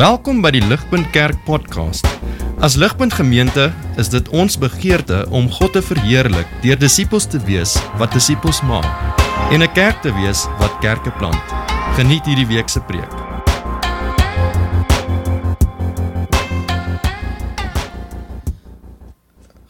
[0.00, 2.06] Welkom by die Ligpunt Kerk podcast.
[2.64, 3.66] As Ligpunt Gemeente
[4.00, 8.88] is dit ons begeerte om God te verheerlik deur disippels te wees wat disippels maak
[9.52, 11.44] en 'n kerk te wees wat kerke plant.
[12.00, 13.12] Geniet hierdie week se preek.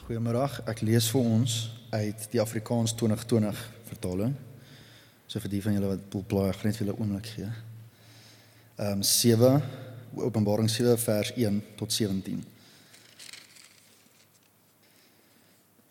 [0.07, 0.63] Goeiemôre.
[0.67, 3.59] Ek lees vir ons uit die Afrikaans 2020
[3.89, 4.37] vertaling.
[5.27, 7.51] So vir die van julle wat boelplaai net vir 'n oomblik gee.
[8.79, 9.63] Ehm um, 7
[10.15, 12.45] Openbaring 7 vers 1 tot 17.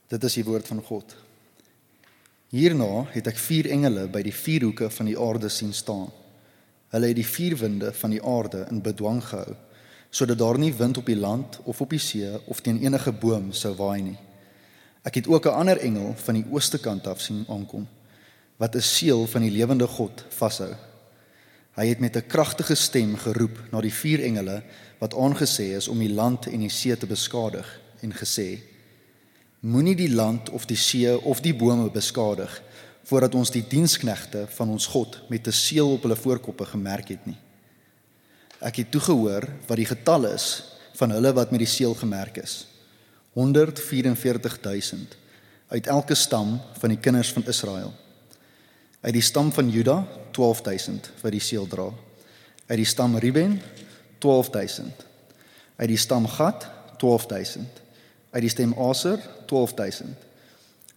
[0.07, 1.15] Dit is die woord van God.
[2.49, 6.09] Hierna het ek vier engele by die vier hoeke van die aarde sien staan.
[6.89, 9.55] Hulle het die vier winde van die aarde in bedwang gehou
[10.09, 13.51] sodat daar nie wind op die land of op die see of teen enige boom
[13.53, 14.17] sou waai nie.
[15.05, 17.87] Ek het ook 'n ander engel van die ooste kant af sien aankom
[18.57, 20.88] wat 'n seël van die lewende God vashou.
[21.79, 24.63] Hy het met 'n kragtige stem geroep na die vier engele
[24.99, 28.59] wat aangesê is om die land en die see te beskadig en gesê:
[29.59, 32.61] Moenie die land of die see of die bome beskadig
[33.03, 37.25] voordat ons die diensknegte van ons God met 'n seël op hulle voorkoppe gemerk het
[37.25, 37.37] nie.
[38.59, 42.67] Ek het toegehoor wat die getal is van hulle wat met die seël gemerk is.
[43.33, 45.17] 144000
[45.67, 47.93] uit elke stam van die kinders van Israel.
[49.01, 51.89] Uit die stam van Juda 12000 wat die seël dra.
[52.67, 53.61] Uit die stam Ruben
[54.17, 55.05] 12000.
[55.75, 57.81] Uit die stam Gad 12000.
[58.29, 60.17] Uit die stam Aser 12000.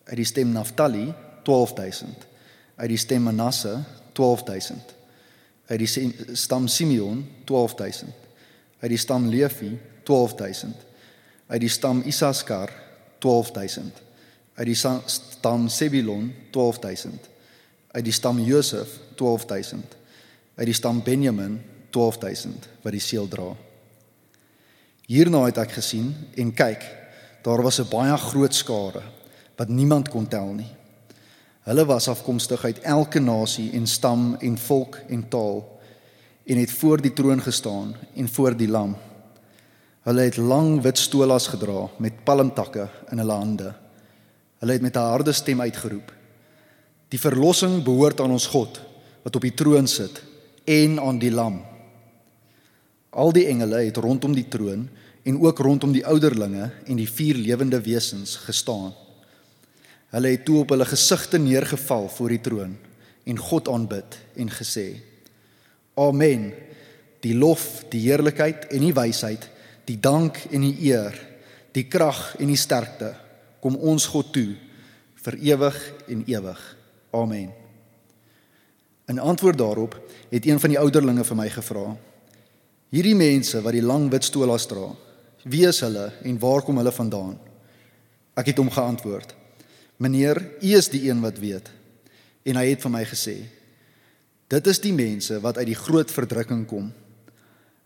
[0.05, 2.27] Uit die stam Naphtali 12000.
[2.77, 3.81] Uit die stam Manasse
[4.13, 5.01] 12000
[5.67, 8.13] uit die stam Simeon 12000
[8.81, 10.77] uit die stam Levi 12000
[11.47, 12.73] uit die stam Isaskar
[13.19, 14.03] 12000
[14.55, 17.31] uit die stam Sebilon 12000
[17.93, 19.97] uit die stam Josef 12000
[20.55, 23.53] uit die stam Benjamin 12000 wat die seël dra
[25.07, 26.87] hierna het ek gesien en kyk
[27.43, 29.03] daar was 'n baie groot skare
[29.57, 30.73] wat niemand kon tel nie
[31.63, 35.61] Hulle was afkomstig uit elke nasie en stam en volk en taal
[36.45, 38.97] en het voor die troon gestaan en voor die lam.
[40.03, 43.75] Hulle het lang wit stolas gedra met palmtakke in hulle hande.
[44.59, 46.13] Hulle het met 'n harde stem uitgeroep:
[47.13, 48.81] Die verlossing behoort aan ons God
[49.23, 50.23] wat op die troon sit
[50.65, 51.61] en aan die lam.
[53.13, 54.87] Al die engele het rondom die troon
[55.29, 58.95] en ook rondom die ouderlinge en die vier lewende wesens gestaan.
[60.13, 62.75] Hulle het toe op hulle gesigte neergeval voor die troon
[63.29, 64.87] en God aanbid en gesê:
[65.95, 66.51] Amen.
[67.23, 69.45] Die lof, die heerlikheid en die wysheid,
[69.87, 71.15] die dank en die eer,
[71.71, 73.13] die krag en die sterkte
[73.63, 74.57] kom ons God toe
[75.23, 75.79] vir ewig
[76.11, 76.63] en ewig.
[77.13, 77.53] Amen.
[79.07, 79.97] In antwoord daarop
[80.31, 81.97] het een van die ouderlinge vir my gevra:
[82.89, 84.89] Hierdie mense wat die lang wit stolas dra,
[85.45, 87.37] wie is hulle en waar kom hulle vandaan?
[88.35, 89.35] Ek het hom geantwoord:
[89.97, 91.69] Meneer, u is die een wat weet.
[92.49, 93.37] En hy het vir my gesê:
[94.49, 96.91] Dit is die mense wat uit die groot verdrukking kom.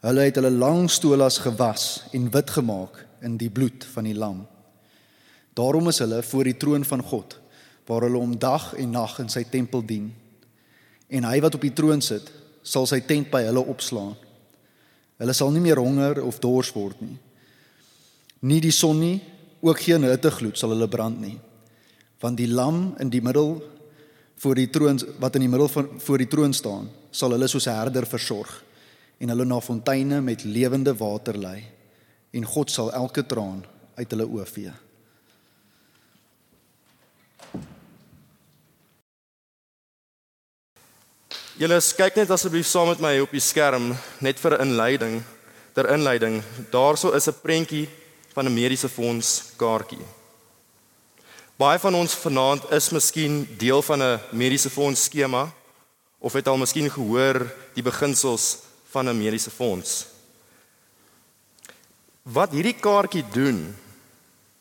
[0.06, 4.44] Hulle het hulle lang stolas gewas en wit gemaak in die bloed van die lam.
[5.56, 7.38] Daarom is hulle voor die troon van God,
[7.86, 10.10] waar hulle om dag en nag in sy tempel dien.
[11.08, 12.32] En hy wat op die troon sit,
[12.62, 14.16] sal sy tent by hulle opslaan.
[15.18, 17.16] Hulle sal nie meer honger of dors word nie.
[18.40, 19.20] Nie die son nie,
[19.60, 21.36] ook geen hittegloed sal hulle brand nie
[22.22, 23.58] want die lam in die middel
[24.40, 27.66] voor die troon wat in die middel van voor die troon staan sal hulle soos
[27.68, 28.62] 'n herder versorg
[29.20, 31.64] en hulle na fonteine met lewende water lei
[32.32, 33.64] en God sal elke traan
[33.94, 34.72] uit hulle oë vee.
[41.56, 45.22] Julle kyk net asseblief saam met my op die skerm net vir 'n inleiding.
[45.72, 47.88] Ter inleiding, daarso is 'n prentjie
[48.34, 50.04] van 'n mediese fonds kaartjie.
[51.56, 55.50] Baie van ons vanaand is miskien deel van 'n mediese fonds skema
[56.20, 58.58] of het al miskien gehoor die beginsels
[58.90, 60.06] van 'n mediese fonds.
[62.22, 63.74] Wat hierdie kaartjie doen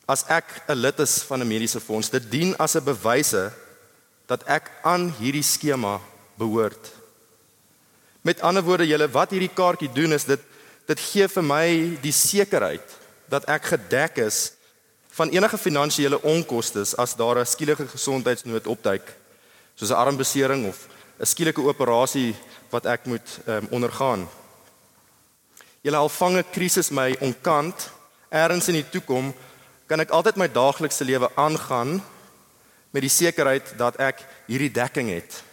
[0.06, 3.52] as ek 'n lid is van 'n mediese fonds, dit dien as 'n bewyse
[4.26, 6.00] dat ek aan hierdie skema
[6.36, 6.92] behoort.
[8.22, 10.40] Met ander woorde, julle wat hierdie kaartjie doen is dit
[10.86, 11.66] dit gee vir my
[11.98, 12.92] die sekerheid
[13.26, 14.52] dat ek gedek is
[15.16, 19.06] van enige finansiële onkoste as daar 'n skielike gesondheidsnood opduik,
[19.74, 20.86] soos 'n armbesering of
[21.18, 22.36] 'n skielike operasie
[22.70, 24.28] wat ek moet um, ondergaan.
[25.80, 27.90] Julle al vange krisis my onkant,
[28.28, 29.34] ergens in die toekoms
[29.86, 32.02] kan ek altyd my daaglikse lewe aangaan
[32.90, 35.45] met die sekerheid dat ek hierdie dekking het.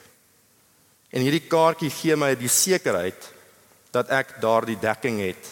[1.13, 3.27] En hierdie kaartjie gee my die sekerheid
[3.93, 5.51] dat ek daardie dekking het.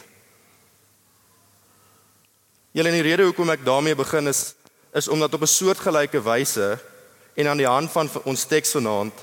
[2.74, 4.56] Julle in die rede hoekom ek daarmee begin is
[4.92, 6.80] is omdat op 'n soortgelyke wyse
[7.36, 9.14] en aan die hand van ons teks vanaand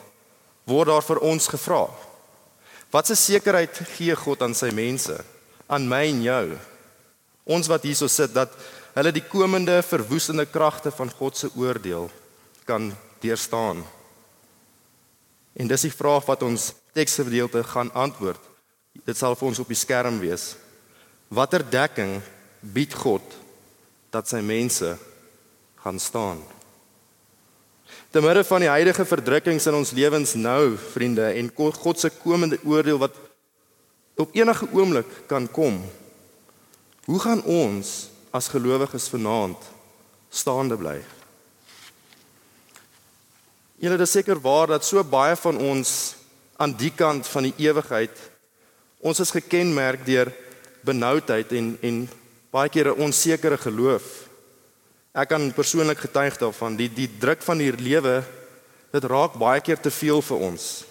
[0.65, 1.89] word daar vir ons gevra.
[2.91, 5.25] Wat 'n sekerheid gee God aan sy mense,
[5.67, 6.59] aan my en jou?
[7.45, 8.49] Ons wat hierso sit dat
[8.95, 12.11] hulle die komende verwoestende kragte van God se oordeel
[12.65, 13.85] kan deurstaan.
[15.59, 18.41] En dis die vraag wat ons teksgedeelte gaan antwoord.
[19.05, 20.53] Dit sal vir ons op die skerm wees.
[21.29, 22.21] Watter dekking
[22.63, 23.25] bied God
[24.15, 24.95] dat sy mense
[25.83, 26.41] gaan staan?
[28.13, 32.61] Te midde van die huidige verdrukkings in ons lewens nou, vriende, en God se komende
[32.65, 33.17] oordeel wat
[34.19, 35.83] op enige oomblik kan kom.
[37.05, 39.71] Hoe gaan ons as gelowiges vanaand
[40.31, 40.99] staande bly?
[43.79, 45.91] Julle is seker waar dat so baie van ons
[46.59, 48.17] aan die kant van die ewigheid
[48.99, 50.33] ons is gekenmerk deur
[50.83, 52.01] benoudheid en en
[52.51, 54.27] baie keer 'n onsekere geloof.
[55.15, 58.25] Ek kan persoonlik getuig daarvan die die druk van hier lewe
[58.91, 60.85] dit raak baie keer te veel vir ons.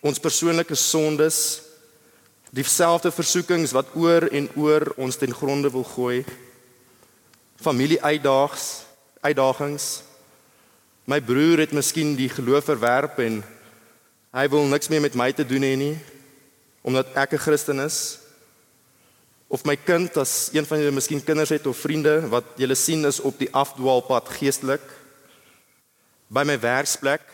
[0.00, 1.62] Ons persoonlike sondes,
[2.50, 6.24] dieselfde versoekings wat oor en oor ons ten gronde wil gooi.
[7.56, 8.82] Familie uitdaags,
[9.20, 10.07] uitdagings.
[11.08, 13.38] My broer het miskien die geloof verwerp en
[14.36, 15.94] hy wil niks meer met my te doen hê nie
[16.84, 18.18] omdat ek 'n Christen is.
[19.48, 23.04] Of my kind as een van julle miskien kinders het of vriende wat julle sien
[23.04, 24.84] is op die afdwaalpad geestelik
[26.28, 27.24] by my werksplek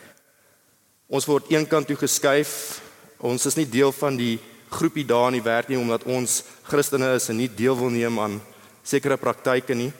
[1.07, 2.79] ons word eenkant toe geskuif.
[3.19, 4.39] Ons is nie deel van die
[4.69, 8.19] groepie daar in die werk nie omdat ons Christene is en nie deel wil neem
[8.19, 8.41] aan
[8.83, 9.91] sekere praktyke nie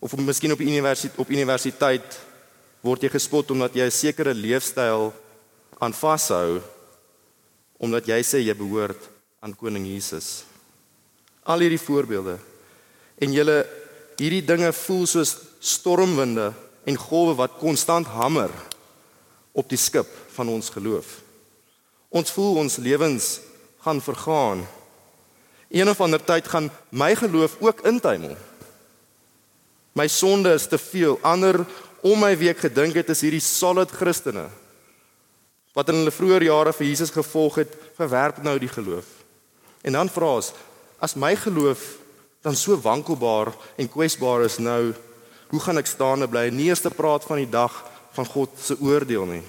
[0.00, 2.18] of miskien op universiteit op universiteit
[2.80, 5.12] word jy gespot omdat jy 'n sekere leefstyl
[5.78, 6.60] aan vashou
[7.78, 9.08] omdat jy sê jy behoort
[9.40, 10.50] aan koning Jesus
[11.42, 12.36] Al hierdie voorbeelde.
[13.20, 13.64] En julle
[14.20, 16.50] hierdie dinge voel soos stormwinde
[16.88, 18.52] en golwe wat konstant hamer
[19.56, 21.20] op die skip van ons geloof.
[22.12, 23.38] Ons voel ons lewens
[23.84, 24.66] gaan vergaan.
[25.70, 28.36] Een of ander tyd gaan my geloof ook intuimel.
[29.92, 31.18] My sonde is te veel.
[31.22, 31.64] Ander
[32.00, 34.48] om my week gedink het is hierdie solid Christene
[35.70, 39.06] wat in hulle vroeë jare vir Jesus gevolg het, verwerp nou die geloof.
[39.86, 40.48] En dan vra ons,
[41.00, 41.96] As my geloof
[42.44, 44.92] dan so wankelbaar en kwesbaar is nou,
[45.48, 46.50] hoe gaan ek staande bly?
[46.52, 47.72] Nie eers te praat van die dag
[48.12, 49.42] van God se oordeel nie.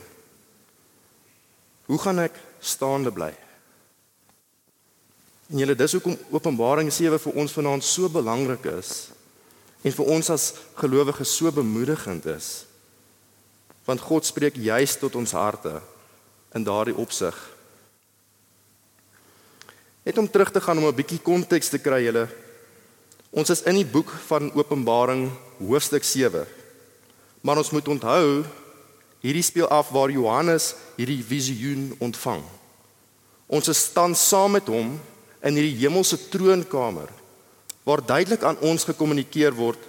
[1.91, 3.33] Hoe gaan ek staande bly?
[5.51, 9.11] En julle dis hoekom Openbaring 7 vir ons vanaand so belangrik is
[9.81, 12.65] en vir ons as gelowiges so bemoedigend is.
[13.87, 15.79] Want God spreek juis tot ons harte
[16.55, 17.35] in daardie opsig.
[20.05, 22.27] Net om terug te gaan om 'n bietjie konteks te kry julle.
[23.31, 26.45] Ons is in die boek van Openbaring hoofstuk 7.
[27.41, 28.45] Maar ons moet onthou
[29.21, 32.43] hierdie speel af waar Johannes hierdie visioen ontvang.
[33.47, 34.99] Ons is staan saam met hom
[35.41, 37.09] in hierdie hemelse troonkamer
[37.83, 39.81] waar duidelik aan ons gekommunikeer word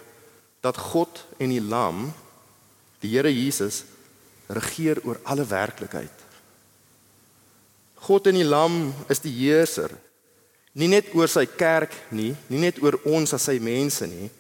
[0.65, 2.07] dat God en die Lam,
[3.03, 3.83] die Here Jesus,
[4.53, 6.23] regeer oor alle werklikheid.
[8.03, 9.93] God en die lam is die heerser.
[10.75, 14.31] Nie net oor sy kerk nie, nie net oor ons as sy mense nie,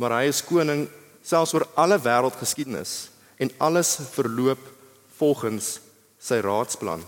[0.00, 0.86] maar hy is koning
[1.22, 3.10] selfs oor alle wêreldgeskiedenis
[3.40, 4.62] en alles verloop
[5.20, 5.76] volgens
[6.20, 7.04] sy raadsplan.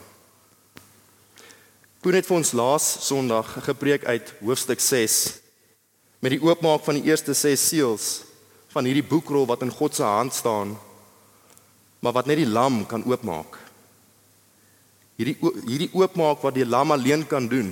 [2.02, 5.41] Koen het vir ons laas Sondag gepreek uit hoofstuk 6
[6.22, 8.08] met die oopmaak van die eerste 6 seels
[8.72, 10.76] van hierdie boekrol wat in God se hand staan
[12.02, 13.60] maar wat net die lam kan oopmaak.
[15.18, 17.70] Hierdie hierdie oopmaak wat die lam alleen kan doen,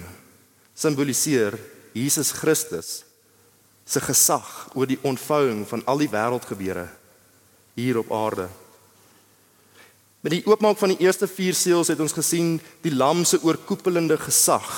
[0.78, 1.56] simboliseer
[1.96, 3.00] Jesus Christus
[3.90, 6.86] se gesag oor die ontvouing van al die wêreldgebeure
[7.74, 8.46] hier op aarde.
[10.22, 14.18] Met die oopmaak van die eerste 4 seels het ons gesien die lam se oorkoepelende
[14.20, 14.68] gesag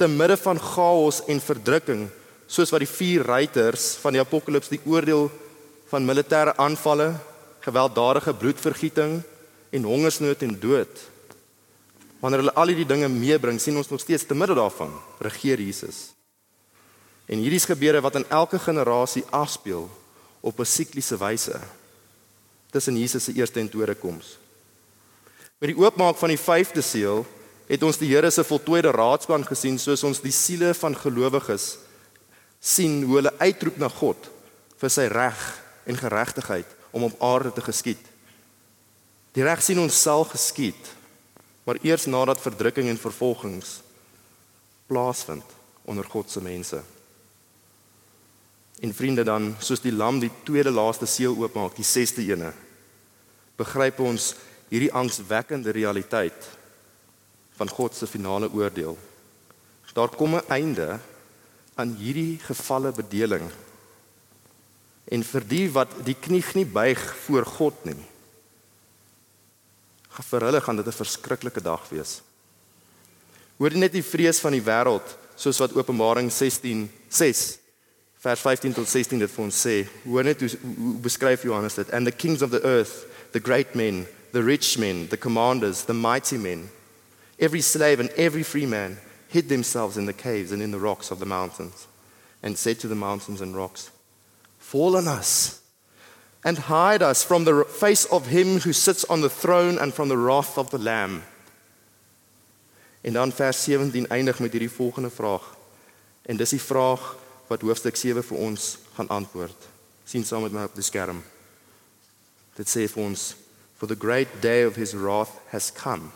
[0.00, 2.06] te midde van chaos en verdrukking
[2.48, 5.28] soos wat die vier ruiters van die apokalips die oordeel
[5.90, 7.12] van militêre aanvalle,
[7.60, 9.20] gewelddadige bloedvergieting
[9.70, 11.06] en hongersnood en dood
[12.18, 14.90] Wanneer hulle al hierdie dinge meebring, sien ons nog steeds te midde daarvan
[15.22, 16.10] regeer Jesus.
[17.30, 19.86] En hierdie is gebeure wat in elke generasie afspeel
[20.40, 21.60] op 'n sikliese wyse
[22.70, 24.38] tussen Jesus se eerste en tweede koms.
[25.58, 27.26] Met die oopmaak van die 5de seël
[27.66, 31.78] het ons die Here se voltooide raadsplan gesien soos ons die siele van gelowiges
[32.60, 34.28] sien hoe hulle uitroep na God
[34.78, 35.40] vir sy reg
[35.86, 38.00] en geregtigheid om op aarde te geskied.
[39.32, 40.94] Die reg sien ons self geskied
[41.68, 43.82] maar eers nadat verdrukking en vervolgings
[44.88, 45.44] plaasvind
[45.84, 46.80] onder God se mense.
[48.80, 52.54] En vriende dan, soos die lam die tweede laaste seël oopmaak, die 6ste ene,
[53.60, 54.30] begryp ons
[54.70, 56.48] hierdie angswekkende realiteit
[57.60, 58.96] van God se finale oordeel.
[59.92, 61.00] Daar kom 'n einde
[61.78, 63.46] aan hierdie gevalle bedeling.
[65.08, 68.00] En vir die wat die knie nie buig voor God nie,
[70.18, 72.20] vir hulle gaan dit 'n verskriklike dag wees.
[73.58, 75.06] Hoor net die vrees van die wêreld
[75.36, 77.58] soos wat Openbaring 16 6
[78.18, 79.86] vers 15 tot 16 dit vir ons sê.
[80.04, 83.74] Hoor net hoe, hoe beskryf Johannes dit and the kings of the earth, the great
[83.74, 86.68] men, the rich men, the commanders, the mighty men,
[87.38, 91.10] every slave and every free man hid themselves in the caves and in the rocks
[91.10, 91.86] of the mountains
[92.42, 93.90] and said to the mountains and rocks,
[94.58, 95.60] Fall on us
[96.44, 100.08] and hide us from the face of him who sits on the throne and from
[100.08, 101.22] the wrath of the Lamb.
[103.00, 105.56] En dan vers 17 eindig met hierdie volgende vraag.
[106.22, 107.16] En dis die vraag
[107.46, 109.68] wat hoofstuk 7 vir ons gaan antwoord.
[110.08, 111.20] sien saam met my op die skerm.
[112.56, 113.34] Dit sê vir ons
[113.76, 116.10] for the great day of his wrath has come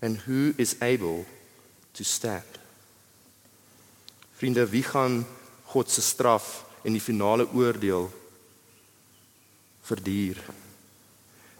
[0.00, 1.24] and who is able
[1.96, 2.60] to stand.
[4.36, 5.24] Vriende, wie gaan
[5.72, 8.10] God se straf en die finale oordeel
[9.86, 10.42] verduur?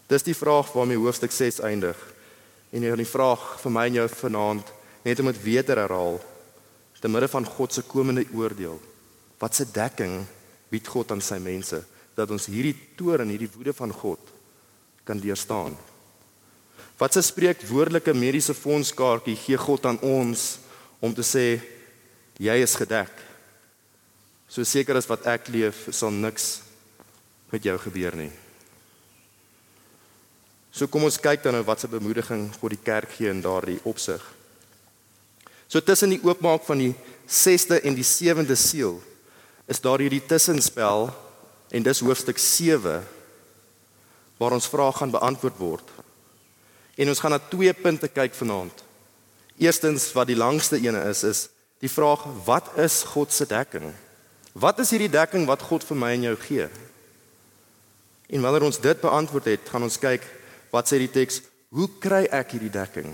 [0.06, 1.96] Dis die vraag waarmee hoofstuk 6 eindig.
[2.70, 4.72] En hier die vraag vir my en jou vanaand
[5.06, 6.20] net om dit weer herhaal
[7.00, 8.80] te midde van God se komende oordeel.
[9.38, 10.24] Wat se dekking
[10.72, 11.78] bied God aan sy mense
[12.16, 14.32] dat ons hierdie toorn en hierdie woede van God
[15.06, 15.76] kan deurstaan?
[16.96, 20.56] Wat se spreekwoordelike mediese fondskaartjie gee God aan ons
[21.04, 21.58] om te sê
[22.40, 23.12] jy is gedek?
[24.48, 26.62] So seker as wat ek leef, sal niks
[27.52, 28.30] met jou gebeur nie.
[30.72, 33.78] So kom ons kyk dan nou wat se bemoediging God die kerk gee in daardie
[33.88, 34.22] opsig.
[35.68, 36.94] So tussen die oopmaak van die
[37.28, 39.00] 6de en die 7de seël
[39.66, 41.08] is daar hierdie tussenspel
[41.74, 43.00] en dis hoofstuk 7
[44.36, 45.95] waar ons vrae gaan beantwoord word.
[46.96, 48.82] En ons gaan na twee punte kyk vanaand.
[49.60, 51.46] Eerstens wat die langste ene is is
[51.84, 53.90] die vraag wat is God se dekking?
[54.56, 56.68] Wat is hierdie dekking wat God vir my en jou gee?
[58.32, 60.24] En wanneer ons dit beantwoord het, gaan ons kyk
[60.72, 63.12] wat sê die teks, hoe kry ek hierdie dekking?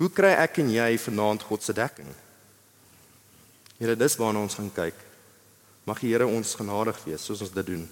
[0.00, 2.08] Hoe kry ek en jy vanaand God se dekking?
[3.80, 4.96] Here, dis waarna ons gaan kyk.
[5.88, 7.86] Mag die Here ons genadig wees soos ons dit doen.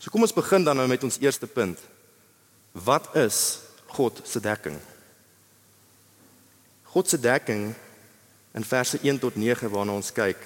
[0.00, 1.80] So kom ons begin dan nou met ons eerste punt.
[2.72, 4.78] Wat is God se dekking?
[6.90, 7.74] God se dekking
[8.54, 10.38] in verse 1 tot 9 waarna ons kyk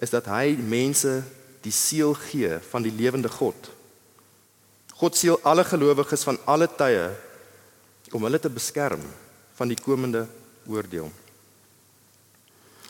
[0.00, 1.22] is dat hy mense
[1.64, 3.70] die siel gee van die lewende God.
[4.96, 7.08] God seël alle gelowiges van alle tye
[8.12, 9.02] om hulle te beskerm
[9.56, 10.26] van die komende
[10.68, 11.08] oordeel.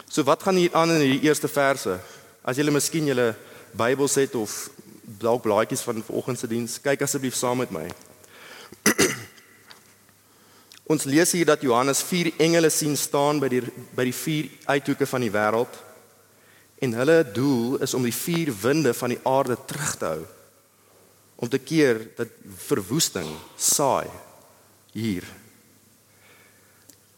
[0.06, 1.98] So wat gaan hier aan in hierdie eerste verse?
[2.46, 3.34] As julle miskien julle
[3.76, 4.70] Bybels het of
[5.18, 7.86] dalk blaadjies van vanoggend se diens, kyk asseblief saam met my.
[10.86, 13.62] Ons lees hier dat Johannes vier engele sien staan by die
[13.96, 15.82] by die vier uithoeke van die wêreld
[16.78, 20.24] en hulle doel is om die vier winde van die aarde terug te hou
[21.36, 22.30] om te keer dat
[22.68, 23.28] verwoesting
[23.60, 24.08] saai
[24.96, 25.26] hier.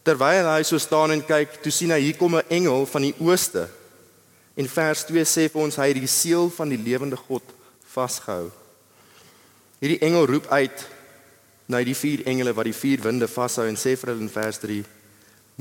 [0.03, 3.15] Terwyl hy so staan en kyk, toe sien hy hier kom 'n engel van die
[3.19, 3.69] ooste.
[4.57, 7.43] En vers 2 sê vir ons hy het die seël van die lewende God
[7.93, 8.51] vasgehou.
[9.79, 10.85] Hierdie engel roep uit
[11.69, 14.57] na die vier engele wat die vier winde vashou en sê vir hulle in vers
[14.63, 14.81] 3: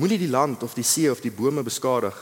[0.00, 2.17] Moenie die land of die see of die bome beskadig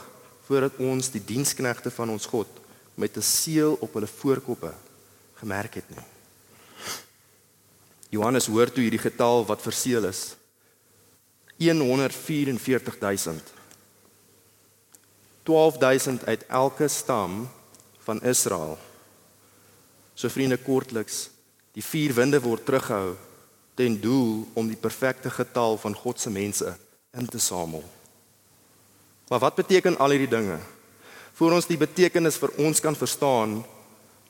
[0.47, 2.47] voordat ons die diensknegte van ons God
[2.95, 4.73] met 'n seël op hulle voorkoppe
[5.39, 6.05] gemerk het nie.
[8.09, 10.35] Johannes hoor toe hierdie getal wat verseël is.
[11.57, 13.41] 144000.
[15.43, 17.49] 12000 uit elke stam
[17.99, 18.77] van Israel.
[20.13, 21.29] So vriende kortliks,
[21.71, 23.15] die vier winde word teruggehou
[23.77, 26.73] ten doel om die perfekte getal van God se mense
[27.13, 27.83] in te samel.
[29.29, 30.57] Maar wat beteken al hierdie dinge?
[31.37, 33.59] Voordat ons die betekenis vir ons kan verstaan,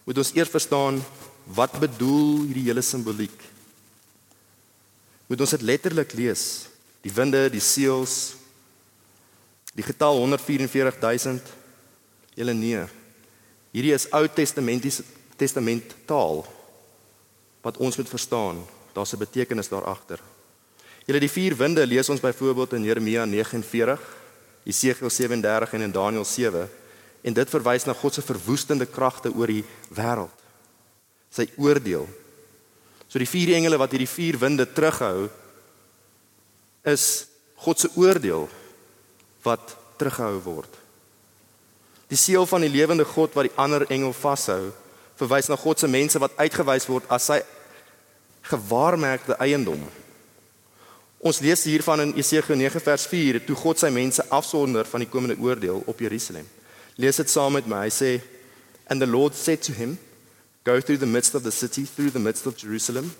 [0.03, 0.99] moet ons eers verstaan
[1.55, 3.45] wat bedoel hierdie hele simboliek
[5.27, 6.43] moet ons dit letterlik lees.
[7.03, 8.35] Die winde, die seels,
[9.75, 11.51] die getal 144000.
[12.37, 12.83] Julle nee.
[13.75, 15.05] Hierdie is Ou Testamentiese
[15.37, 16.41] Testament taal
[17.65, 18.63] wat ons moet verstaan.
[18.97, 20.19] Daar's 'n betekenis daar agter.
[21.05, 24.01] Julle die vier winde lees ons byvoorbeeld in Jeremia 49,
[24.63, 26.69] Jesegiel 37 en in Daniël 7
[27.21, 30.33] en dit verwys na God se verwoestende kragte oor die wêreld.
[31.29, 32.07] Sy oordeel
[33.07, 35.29] So die vier engele wat hierdie vier winde terughou
[36.87, 37.27] is
[37.63, 38.47] God se oordeel
[39.47, 40.73] wat teruggehou word.
[42.11, 44.71] Die seël van die lewende God wat die ander engel vashou,
[45.17, 47.39] verwys na God se mense wat uitgewys word as sy
[48.49, 49.81] gewaarmerkte eiendom.
[51.17, 55.09] Ons lees hiervan in Jesaja 9 vers 4, toe God sy mense afsonder van die
[55.09, 56.45] komende oordeel op Jerusalem.
[56.95, 57.85] Lees dit saam met my.
[57.85, 58.21] Hy sê,
[58.87, 59.97] "And the Lord said to him,
[60.63, 63.15] go through the midst of the city, through the midst of Jerusalem,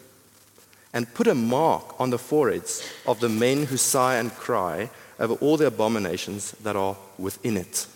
[0.94, 5.36] and put a mark on the foreheads of the men who sigh and cry over
[5.42, 7.88] all the abominations that are within it."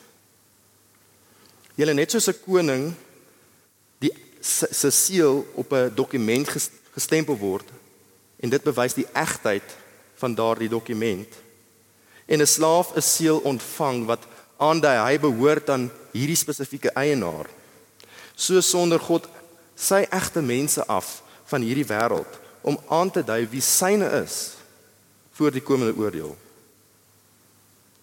[1.78, 2.96] Julle net soos 'n koning
[4.00, 6.48] die se seël op 'n dokument
[6.96, 7.68] gestempel word
[8.42, 9.76] en dit bewys die egtheid
[10.22, 11.28] van daardie dokument.
[12.26, 14.24] En 'n slaaf 'n seël ontvang wat
[14.58, 17.50] aandui hy behoort aan hierdie spesifieke eienaar.
[18.36, 19.28] So sonder God
[19.76, 24.54] sy egte mense af van hierdie wêreld om aan te dui wie syne is
[25.32, 26.38] voor die komende oordeel.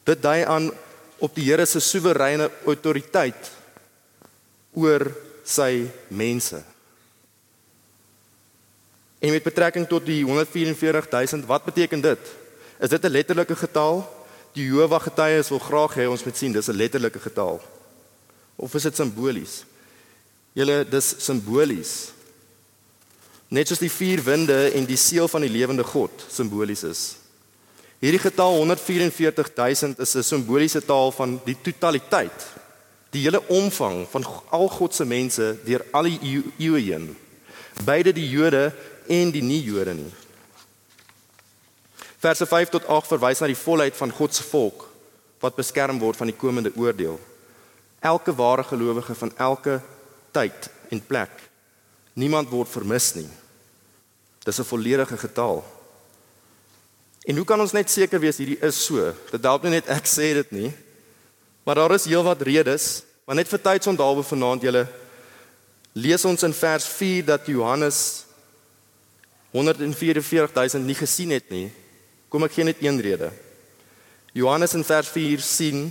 [0.05, 0.71] Dit dui aan
[1.19, 3.51] op die Here se soewereine autoriteit
[4.73, 5.07] oor
[5.45, 6.63] sy mense.
[9.19, 12.19] En met betrekking tot die 144000, wat beteken dit?
[12.79, 14.07] Is dit 'n letterlike getal?
[14.53, 17.61] Die Jehova getuies wil graag hê ons moet sien dis 'n letterlike getal.
[18.57, 19.65] Of is dit simbolies?
[20.53, 22.13] Julle, dis simbolies.
[23.49, 27.17] Net soos die vier winde en die seël van die lewende God simbolies is.
[27.99, 32.47] Hierdie getal 144000 is 'n simboliese taal van die totaliteit
[33.11, 37.17] die hele omvang van al God se mense deur al die eeue heen.
[37.85, 38.73] Beide die Jode
[39.09, 40.13] en die nie-Jode nie.
[42.19, 44.87] Verse 5 tot 8 verwys na die volheid van God se volk
[45.43, 47.19] wat beskerm word van die komende oordeel.
[48.03, 49.79] Elke ware gelowige van elke
[50.35, 51.31] tyd en plek.
[52.19, 53.29] Niemand word vermis nie.
[54.45, 55.65] Dis 'n volledige getal.
[57.25, 59.15] En hoe kan ons net seker wees hierdie is so?
[59.31, 60.73] Dit nie net ek sê dit nie.
[61.65, 64.89] Maar daar is heelwat redes, maar net vir tyd sondalwe vanaand julle
[65.93, 68.25] lees ons in vers 4 dat Johannes
[69.53, 71.69] 144000 nie gesien het nie.
[72.29, 73.31] Kom ek gee net een rede.
[74.37, 75.89] Johannes in vers 4 sien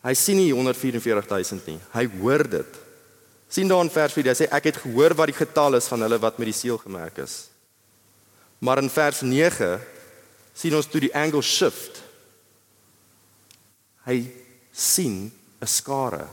[0.00, 1.78] hy sien nie 144000 nie.
[1.94, 2.78] Hy hoor dit.
[3.50, 6.04] sien daar in vers 4 hy sê ek het gehoor wat die getal is van
[6.04, 7.48] hulle wat met die seël gemerk is.
[8.62, 9.80] Maar in vers 9
[10.54, 11.98] sien ons toe die angle shift
[14.06, 14.22] hy
[14.72, 15.30] sien
[15.60, 16.26] 'n skare.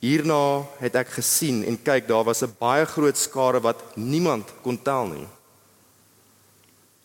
[0.00, 4.82] Hierna het ek gesien en kyk daar was 'n baie groot skare wat niemand kon
[4.82, 5.28] tel nie.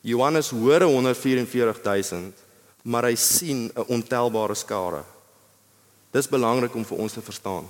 [0.02, 2.34] Johannes hoor 144000,
[2.84, 5.04] maar hy sien 'n ontelbare skare.
[6.12, 7.68] Dis belangrik om vir ons te verstaan.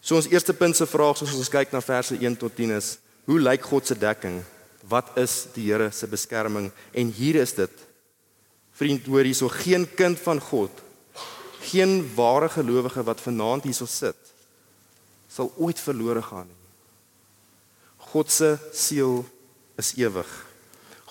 [0.00, 2.98] So ons eerste punt se vraag soos ons kyk na verse 1 tot 10 is:
[3.24, 4.42] Hoe lyk God se dekking?
[4.88, 6.72] Wat is die Here se beskerming?
[6.92, 7.70] En hier is dit
[8.74, 10.80] Vriend, hoor hierso geen kind van God,
[11.64, 14.18] geen ware gelowige wat vanaand hierso sit,
[15.28, 16.62] sal ooit verlore gaan nie.
[18.14, 19.24] God se siel
[19.80, 20.30] is ewig.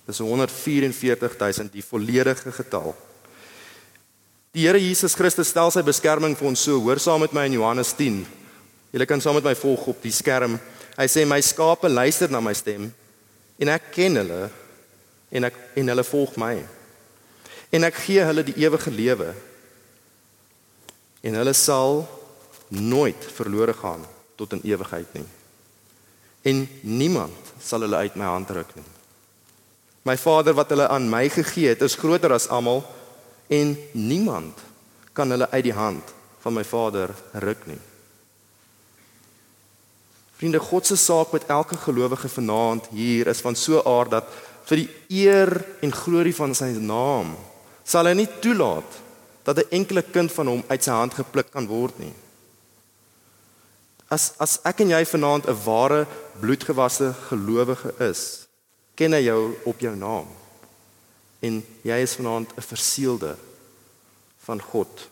[0.05, 2.95] Dis 144000 die volledige getal.
[4.55, 6.77] Die Here Jesus Christus stel sy beskerming vir ons so.
[6.79, 8.21] Hoor saam met my in Johannes 10.
[8.95, 10.55] Julle kan saam met my volg op die skerm.
[10.95, 12.85] Hy sê my skape luister na my stem
[13.59, 14.47] en ek ken hulle
[15.35, 16.53] en ek en hulle volg my.
[17.75, 19.33] En ek gee hulle die ewige lewe.
[21.27, 22.05] En hulle sal
[22.71, 24.07] nooit verlore gaan
[24.39, 25.27] tot in ewigheid nie.
[26.47, 28.87] En niemand sal hulle uit my hand ruk nie.
[30.07, 32.85] My Vader wat hulle aan my gegee het, is groter as almal
[33.47, 34.59] en niemand
[35.13, 37.79] kan hulle uit die hand van my Vader ruk nie.
[40.35, 44.27] Vriende, God se saak met elke gelowige vanaand hier is van so 'n aard dat
[44.65, 47.35] vir die eer en glorie van sy naam
[47.83, 48.91] sal hy nie toelaat
[49.43, 52.13] dat 'n enkele kind van hom uit sy hand gepluk kan word nie.
[54.09, 56.07] As as ek en jy vanaand 'n ware
[56.39, 58.47] bloedgewasse gelowige is,
[58.95, 60.27] ken hy jou op jou naam.
[61.45, 63.35] En jy is vanaand 'n verseelde
[64.45, 65.09] van God.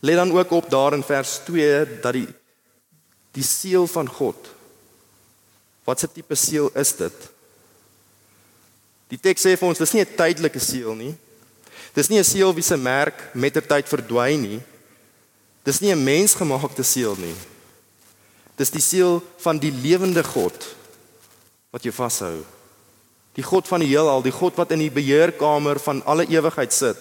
[0.00, 2.28] Let dan ook op daar in vers 2 dat die
[3.36, 4.36] die seël van God.
[5.84, 7.18] Wat 'n tipe seël is dit?
[9.08, 11.14] Die teks sê vir ons dis nie 'n tydelike seël nie.
[11.92, 14.60] Dis nie 'n seël wie se merk met ter tyd verdwyn nie.
[15.62, 17.34] Dis nie 'n mensgemaakte seël nie.
[18.56, 20.76] Dis die seël van die lewende God
[21.70, 22.44] wat jou vashou.
[23.36, 27.00] Die God van die heelal, die God wat in die beheerkamer van alle ewigheid sit.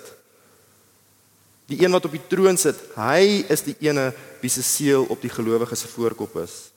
[1.71, 5.21] Die een wat op die troon sit, hy is die ene wie se seël op
[5.23, 6.69] die gelowiges se voorkop is.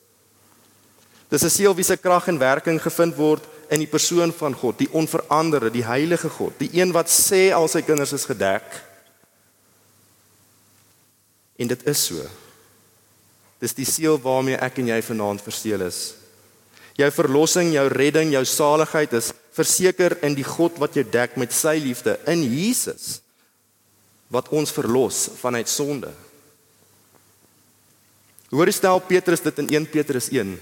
[1.28, 4.78] Dis 'n seël wie se krag en werking gevind word in die persoon van God,
[4.78, 8.64] die onveranderde, die heilige God, die een wat sê al sy kinders is gedek.
[11.58, 12.24] En dit is so.
[13.58, 16.14] Dis die seël waarmee ek en jy vanaand verseël is.
[16.98, 21.52] Jou verlossing, jou redding, jou saligheid is verseker in die God wat jou dek met
[21.54, 23.18] sy liefde in Jesus
[24.32, 26.10] wat ons verlos vanuit sonde.
[28.52, 30.54] Hoor stel Petrus dit in 1 Petrus 1.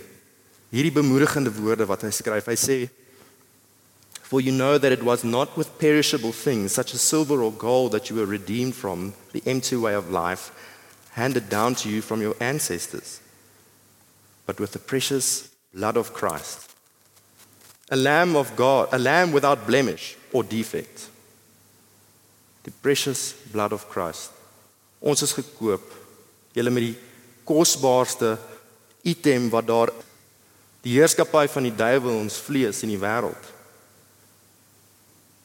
[0.74, 2.48] Hierdie bemoedigende woorde wat hy skryf.
[2.50, 2.78] Hy sê
[4.26, 7.92] For you know that it was not with perishable things such as silver or gold
[7.92, 10.50] that you were redeemed from the empty way of life
[11.12, 13.20] handed down to you from your ancestors
[14.44, 16.74] but with the precious blood of Christ
[17.90, 21.08] a lamb of God a lamb without blemish or defect
[22.64, 24.32] the precious blood of Christ.
[25.00, 25.84] Ons is gekoop
[26.56, 26.96] julle met die
[27.46, 28.34] kosbaarste
[29.06, 29.92] item wat daar
[30.82, 33.52] die heerskappy van die duiwel ons vlees in die wêreld.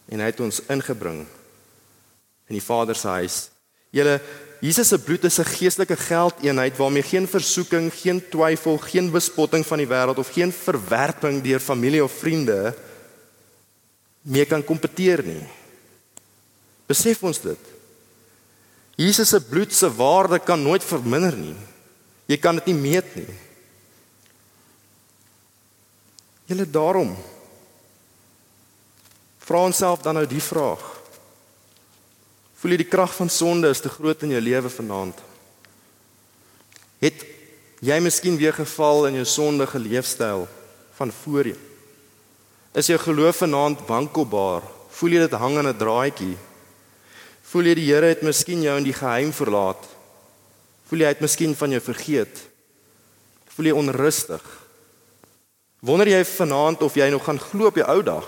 [0.10, 1.24] En hy het ons ingebring
[2.50, 3.38] in die Vader se huis.
[3.94, 4.18] Julle
[4.62, 9.78] Jesus se bloed is 'n geestelike geldeenheid waarmee geen versoeking, geen twyfel, geen bespotting van
[9.78, 12.76] die wêreld of geen verwerping deur familie of vriende
[14.22, 15.48] meer kan kompeteer nie.
[16.86, 17.60] Besef ons dit.
[18.96, 21.56] Jesus se bloed se waarde kan nooit verminder nie.
[22.26, 23.34] Jy kan dit nie meet nie.
[26.46, 27.16] Julle daarom
[29.40, 31.01] vra onsself dan nou die vraag.
[32.62, 35.18] Voel jy die krag van sonde is te groot in jou lewe vanaand?
[37.02, 37.24] Het
[37.82, 40.46] jy miskien weer geval in jou sondige leefstyl
[41.00, 41.58] van voorheen?
[42.78, 44.62] Is jou geloof vanaand wankelbaar?
[44.94, 46.38] Voel jy dit hang aan 'n draadjie?
[47.50, 49.82] Voel jy die Here het miskien jou in die geheim verlaat?
[50.88, 52.38] Voel jy hy het miskien van jou vergeet?
[53.56, 54.44] Voel jy onrustig?
[55.82, 58.28] Wonder jy vanaand of jy nog gaan glo op jou ou dag?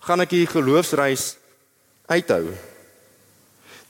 [0.00, 1.36] Gaan ek hierdie geloofsreis
[2.06, 2.73] uithou?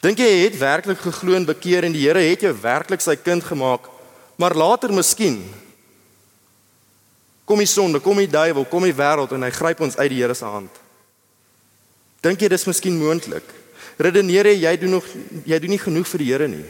[0.05, 3.45] Dink jy het werklik geglo en bekeer en die Here het jou werklik sy kind
[3.45, 3.88] gemaak,
[4.37, 5.40] maar later miskien
[7.49, 10.21] kom die sonde, kom die duiwel, kom die wêreld en hy gryp ons uit die
[10.21, 10.73] Here se hand.
[12.25, 13.45] Dink jy dis miskien moontlik?
[13.99, 15.07] redeneer jy jy doen nog
[15.47, 16.64] jy doen nie genoeg vir die Here nie.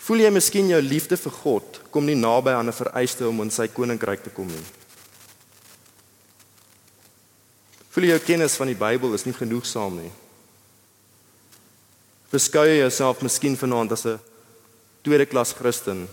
[0.00, 3.50] Voel jy miskien jou liefde vir God kom nie naby aan 'n vereiste om in
[3.50, 4.66] sy koninkryk te kom nie?
[7.90, 10.12] Voel jy jou kennis van die Bybel is nie genoegsaam nie?
[12.30, 14.20] Beskou jy jouself miskien vanaand as 'n
[15.02, 16.08] tweede klas Christen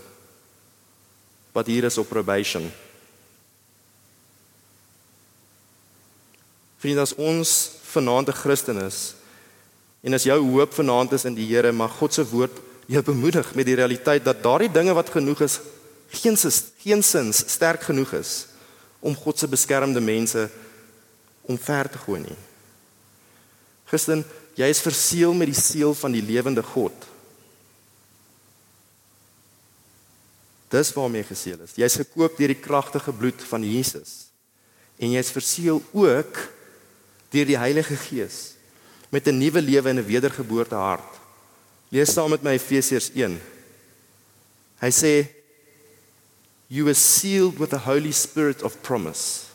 [1.53, 2.71] wat hier is op probation?
[6.77, 9.13] Vriende, as ons vanaand 'n Christen is
[10.01, 13.55] en as jou hoop vanaand is in die Here, maar God se woord jou bemoedig
[13.55, 15.59] met die realiteit dat daardie dinge wat genoeg is
[16.09, 16.37] geen
[16.77, 18.47] geen sins sterk genoeg is
[18.99, 20.49] om God se beskermde mense
[21.41, 22.37] omver te gooi nie.
[23.85, 24.25] Christen,
[24.57, 27.05] jy is verseël met die seël van die lewende God.
[30.73, 31.75] Dis waarmee jy geseël is.
[31.79, 34.27] Jy's gekoop deur die kragtige bloed van Jesus.
[34.97, 36.41] En jy's verseël ook
[37.31, 38.57] deur die Heilige Gees
[39.09, 41.13] met 'n nuwe lewe en 'n wedergeboorte hart.
[41.89, 43.39] Lees saam met my Efesiërs 1.
[44.81, 45.27] Hy sê
[46.67, 49.46] you were sealed with the holy spirit of promise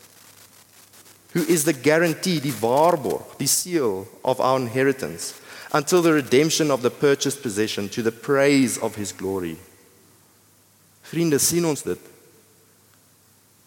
[1.33, 5.35] who is the guarantee die waarborg die seal of our inheritance
[5.73, 9.57] until the redemption of the purchased possession to the praise of his glory.
[11.03, 12.11] Vriende, sien ons dit?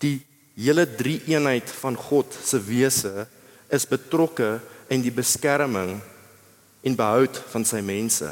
[0.01, 0.19] Die
[0.55, 3.25] hele drie eenheid van God se wese
[3.73, 4.59] is betrokke
[4.93, 5.97] in die beskerming
[6.85, 8.29] en behoud van sy mense.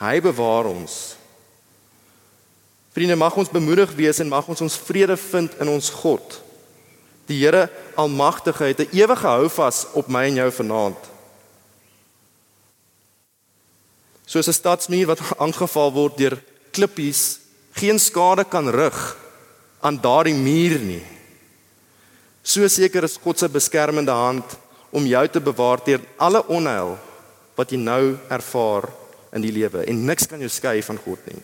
[0.00, 1.14] Hy bewaar ons.
[2.90, 6.40] Vriende, mag ons bemoedig wees en mag ons ons vrede vind in ons God.
[7.30, 10.98] Die Here Almagtige het 'n ewige houvas op my en jou vanaand.
[14.24, 17.38] Soos 'n stadsmuur wat aangeval word deur klippies,
[17.72, 19.16] geen skade kan rig
[19.80, 21.06] aan daardie muur nie.
[22.42, 24.44] So seker is God se beskermende hand
[24.90, 26.98] om jou te bewaar teen alle onheil
[27.54, 28.88] wat jy nou ervaar
[29.32, 31.42] in die lewe en niks kan jou skei van God nie.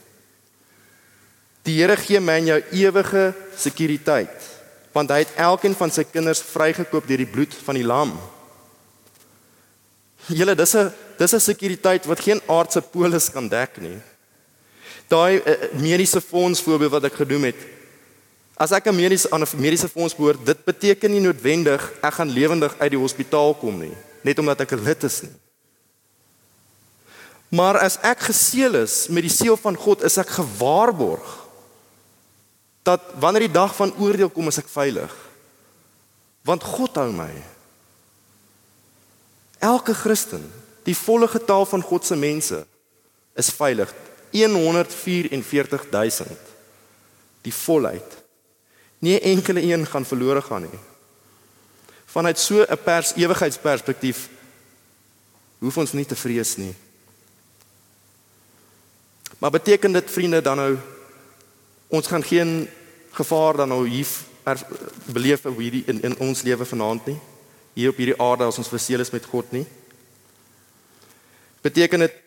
[1.63, 4.56] Die Here gee my en jou ewige sekuriteit
[4.97, 8.15] want hy het elkeen van sy kinders vrygekoop deur die bloed van die lam.
[10.33, 13.99] Julle dis 'n dis 'n sekuriteit wat geen aardse polis kan dek nie.
[15.09, 17.61] Daai uh, mediese fonds voorbeeld wat ek genoem het.
[18.57, 22.29] As ek 'n mediese aan 'n mediese fonds behoort, dit beteken nie noodwendig ek gaan
[22.29, 25.37] lewendig uit die hospitaal kom nie, net omdat ek 'n lid is nie.
[27.49, 31.46] Maar as ek geseël is met die seël van God, is ek gewaarborg
[32.87, 35.11] dat wanneer die dag van oordeel kom, is ek veilig.
[36.47, 37.33] Want God hou my.
[39.59, 40.53] Elke Christen,
[40.87, 42.67] die volle getal van God se mense
[43.35, 43.95] is veilig.
[44.31, 46.39] 144000.
[47.43, 48.25] Die volheid.
[49.03, 50.79] Nie enkele een gaan verlore gaan nie.
[52.07, 54.29] Vanuit so 'n pers ewigheidsperspektief
[55.59, 56.75] hoef ons nie te vrees nie.
[59.39, 60.79] Maar beteken dit vriende dan nou
[61.89, 62.69] ons gaan geen
[63.17, 64.07] gevaar dan nou hier
[65.11, 67.19] beleef op hierdie in in ons lewe vanaand nie.
[67.75, 69.67] Hier op hierdie aarde as ons verseël is met God nie.
[71.63, 72.23] Beteken dit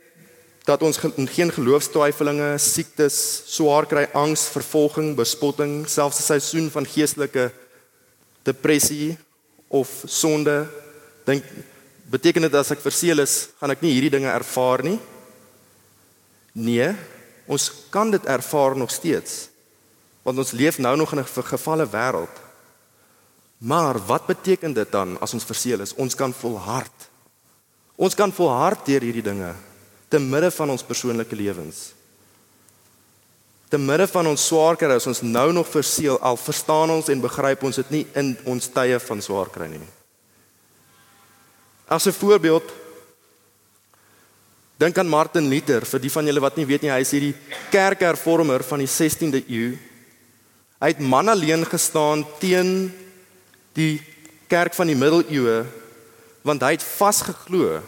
[0.68, 3.18] dat ons geen geloofstwyfelinge siektes
[3.50, 7.52] swaar kry angs vervolging bespotting selfs 'n seisoen van geestelike
[8.44, 9.18] depressie
[9.68, 10.68] of sonde?
[11.26, 11.44] Dink
[12.10, 15.00] beteken dit as ek verseël is gaan ek nie hierdie dinge ervaar nie?
[16.54, 16.96] Nee
[17.50, 19.48] ons kan dit ervaar nog steeds
[20.28, 22.36] want ons leef nou nog in 'n gevalle wêreld.
[23.58, 25.96] Maar wat beteken dit dan as ons verseël is?
[25.96, 27.10] Ons kan volhard.
[27.96, 29.56] Ons kan volhard deur hierdie dinge
[30.08, 31.92] te midde van ons persoonlike lewens.
[33.70, 37.22] Te midde van ons swaar kry as ons nou nog verseël al verstaan ons en
[37.22, 39.82] begryp ons dit nie in ons tye van swaar kry nie.
[41.88, 42.64] As 'n voorbeeld
[44.80, 47.36] dink aan Martin Luther vir die van julle wat nie weet nie hy is hierdie
[47.72, 49.78] kerkhervormer van die 16de eeu
[50.80, 52.88] Hy het man alleen gestaan teen
[53.76, 54.00] die
[54.48, 55.66] kerk van die middeleeue
[56.48, 57.82] want hy het vasgeglo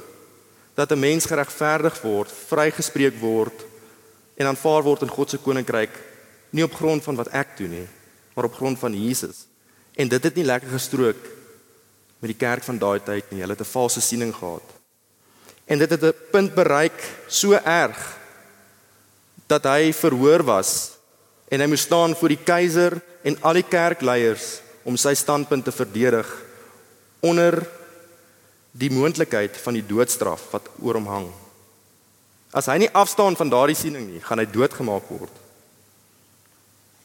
[0.75, 3.63] dat 'n mens geregverdig word, vrygespreek word
[4.35, 5.95] en aanvaar word in God se koninkryk
[6.51, 7.87] nie op grond van wat ek doen nie,
[8.35, 9.47] maar op grond van Jesus.
[9.95, 11.21] En dit het nie lekker gestrook
[12.19, 13.39] met die kerk van daai tyd nie.
[13.39, 14.80] Hulle het 'n valse siening gehad.
[15.71, 18.17] En dit het 'n punt bereik so erg
[19.47, 20.91] dat hy verhoor was
[21.47, 25.71] en hy moes staan voor die keiser en al die kerkleiers om sy standpunt te
[25.71, 26.27] verdedig
[27.19, 27.67] onder
[28.71, 31.29] die moontlikheid van die doodstraf wat oor hom hang.
[32.51, 35.35] As hy nie afstaan van daardie siening nie, gaan hy doodgemaak word.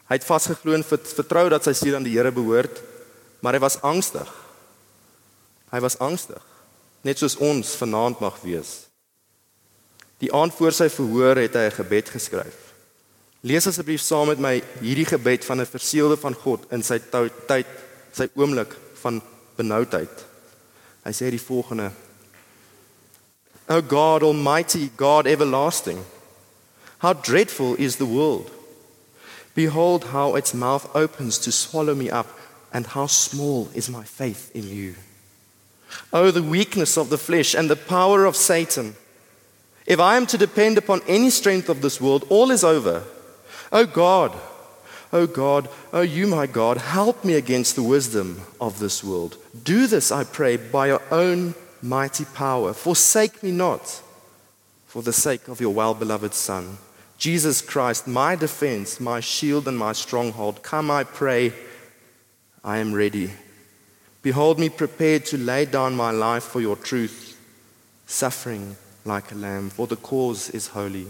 [0.07, 2.83] Hy het vasgeglo en vertrou dat sy siel aan die Here behoort,
[3.42, 4.31] maar hy was angstig.
[5.70, 6.42] Hy was angstig,
[7.06, 8.86] net soos ons vanaand mag wees.
[10.18, 12.58] Die aand voor sy verhoor het hy 'n gebed geskryf.
[13.46, 16.98] Lees asseblief saam met my hierdie gebed van 'n verseelde van God in sy
[17.46, 17.66] tyd,
[18.12, 19.22] sy oomblik van
[19.56, 20.24] benoudheid.
[21.04, 21.92] Hy sê die volgende:
[23.68, 25.98] O God, almighty God everlasting,
[26.98, 28.50] how dreadful is the world.
[29.54, 32.26] Behold how its mouth opens to swallow me up,
[32.72, 34.94] and how small is my faith in you.
[36.12, 38.96] Oh, the weakness of the flesh and the power of Satan.
[39.87, 43.04] If I am to depend upon any strength of this world, all is over.
[43.72, 44.37] Oh God,
[45.12, 49.37] oh God, oh you, my God, help me against the wisdom of this world.
[49.62, 52.72] Do this, I pray, by your own mighty power.
[52.72, 54.02] Forsake me not
[54.87, 56.78] for the sake of your well beloved Son.
[57.18, 60.62] Jesus Christ, my defense, my shield, and my stronghold.
[60.62, 61.52] Come, I pray,
[62.62, 63.30] I am ready.
[64.26, 67.38] Behold me prepared to lay down my life for your truth,
[68.08, 71.06] suffering like a lamb, for the cause is holy.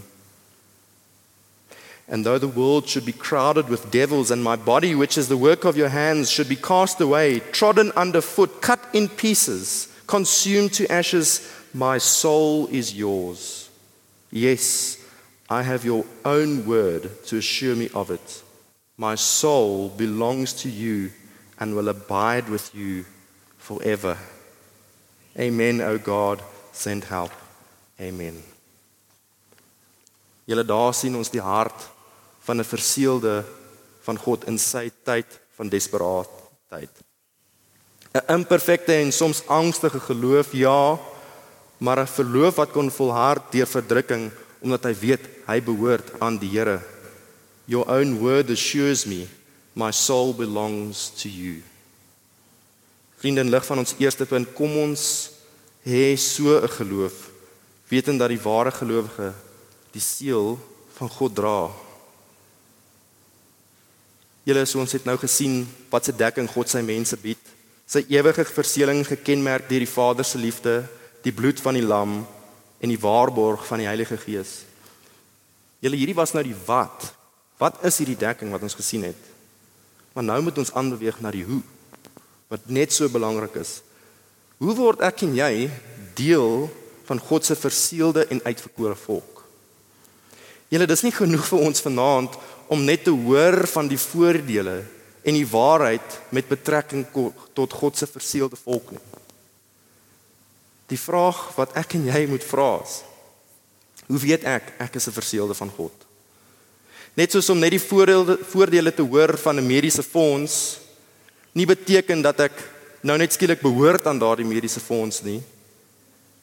[2.07, 5.35] And though the world should be crowded with devils, and my body, which is the
[5.35, 10.87] work of your hands, should be cast away, trodden underfoot, cut in pieces, consumed to
[10.91, 13.71] ashes, my soul is yours.
[14.29, 15.03] Yes,
[15.49, 18.43] I have your own word to assure me of it.
[18.95, 21.09] My soul belongs to you
[21.59, 23.05] and will abide with you
[23.57, 24.17] forever.
[25.37, 26.41] Amen, O God,
[26.71, 27.31] send help.
[27.99, 28.43] Amen.
[30.47, 31.89] Julle daar sien ons die hart
[32.45, 33.43] van 'n verseelde
[34.01, 36.93] van God in sy tyd van desperaatheid.
[38.13, 40.99] 'n Imperfekte en soms angstige geloof, ja,
[41.77, 46.49] maar 'n geloof wat kon volhard deur verdrukking omdat hy weet hy behoort aan die
[46.49, 46.81] Here.
[47.65, 49.27] Your own word assures me
[49.77, 51.61] my soul belongs to you.
[53.21, 55.03] Vriende, in lig van ons eerste punt, kom ons
[55.85, 57.29] hê so 'n geloof,
[57.89, 59.33] wetend dat die ware gelowige
[59.93, 60.57] die seël
[60.97, 61.71] van God dra.
[64.43, 67.43] Julle so ons het nou gesien wat se dekking God sy mense bied.
[67.85, 70.89] Sy ewige verseëling gekenmerk deur die Vader se liefde,
[71.21, 72.25] die bloed van die lam
[72.79, 74.63] en die waarborg van die Heilige Gees.
[75.79, 77.13] Julle hierdie was nou die wat.
[77.57, 79.36] Wat is hierdie dekking wat ons gesien het?
[80.17, 81.61] Maar nou moet ons aanbeweeg na die hoe
[82.49, 83.83] wat net so belangrik is.
[84.57, 85.67] Hoe word ek en jy
[86.17, 86.63] deel
[87.05, 89.43] van God se verseelde en uitverkore volk?
[90.73, 92.39] Julle dis nie genoeg vir ons vanaand
[92.73, 94.79] om net te hoor van die voordele
[95.21, 97.05] en die waarheid met betrekking
[97.53, 99.05] tot God se verseelde volk nie.
[100.89, 103.03] Die vraag wat ek en jy moet vra is:
[104.09, 106.06] Hoe weet ek ek is 'n verseelde van God?
[107.17, 110.77] Net soos om net die voordele voordele te hoor van 'n mediese fonds
[111.53, 112.53] nie beteken dat ek
[113.01, 115.41] nou net skielik behoort aan daardie mediese fonds nie.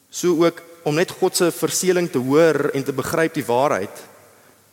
[0.09, 4.03] So ook om net God se verseëling te hoor en te begryp die waarheid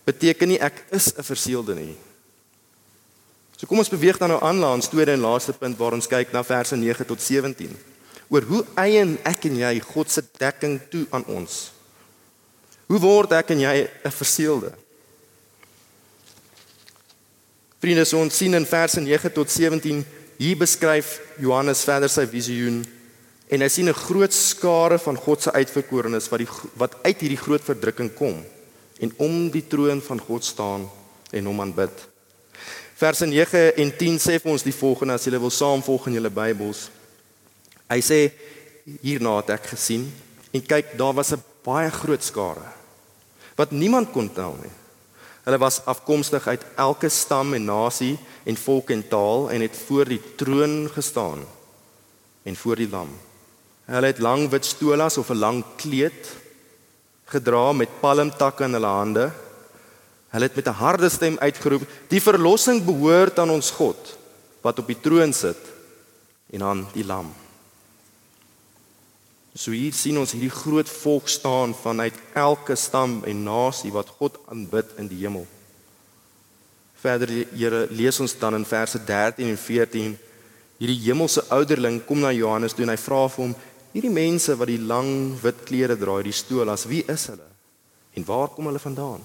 [0.04, 1.96] beteken nie ek is 'n verseelde nie.
[3.56, 6.06] So kom ons beweeg dan nou aan na ons tweede en laaste punt waar ons
[6.06, 7.76] kyk na verse 9 tot 17
[8.28, 11.70] oor hoe eien ek en jy God se dekking toe aan ons.
[12.86, 14.72] Hoe word ek en jy 'n verseelde?
[17.82, 20.04] Vriende, so ons sien in verse 9 tot 17
[20.38, 22.76] hier beskryf Johannes verder sy visioen
[23.50, 27.42] en hy sien 'n groot skare van God se uitverkorenes wat die wat uit hierdie
[27.42, 28.38] groot verdrukking kom
[29.00, 30.86] en om die troon van God staan
[31.32, 31.90] en hom aanbid.
[32.94, 36.30] Verse 9 en 10 sê vir ons die volgende as jy wil saamvolg in julle
[36.30, 36.88] Bybels.
[37.90, 38.30] Hy sê
[39.02, 40.06] hierna het ek gesien
[40.54, 42.62] en kyk daar was 'n baie groot skare
[43.56, 44.81] wat niemand kon tel nie.
[45.42, 48.14] Hulle was afkomstig uit elke stam en nasie
[48.46, 51.42] en volk en taal en het voor die troon gestaan
[52.42, 53.10] en voor die lam.
[53.90, 56.30] Hulle het lang wit stolas of 'n lang kleed
[57.24, 59.32] gedra met palmtakke in hulle hande.
[60.28, 64.18] Hulle het met 'n harde stem uitgeroep: "Die verlossing behoort aan ons God
[64.60, 65.58] wat op die troon sit
[66.50, 67.41] en aan die lam."
[69.52, 74.38] So hier sien ons hierdie groot volk staan vanuit elke stam en nasie wat God
[74.48, 75.44] aanbid in die hemel.
[77.02, 80.14] Verder Here lees ons dan in verse 13 en 14
[80.80, 83.52] hierdie hemelse ouderling kom na Johannes toe en hy vra vir hom
[83.92, 85.10] hierdie mense wat die lang
[85.42, 87.48] wit klere dra, die stoel as wie is hulle?
[88.16, 89.20] En waar kom hulle vandaan?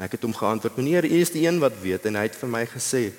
[0.00, 2.48] Ek het hom geantwoord: "Meneer, u is die een wat weet en hy het vir
[2.48, 3.12] my gesê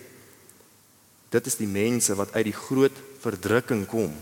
[1.30, 4.14] dit is die mense wat uit die groot verdrukking kom."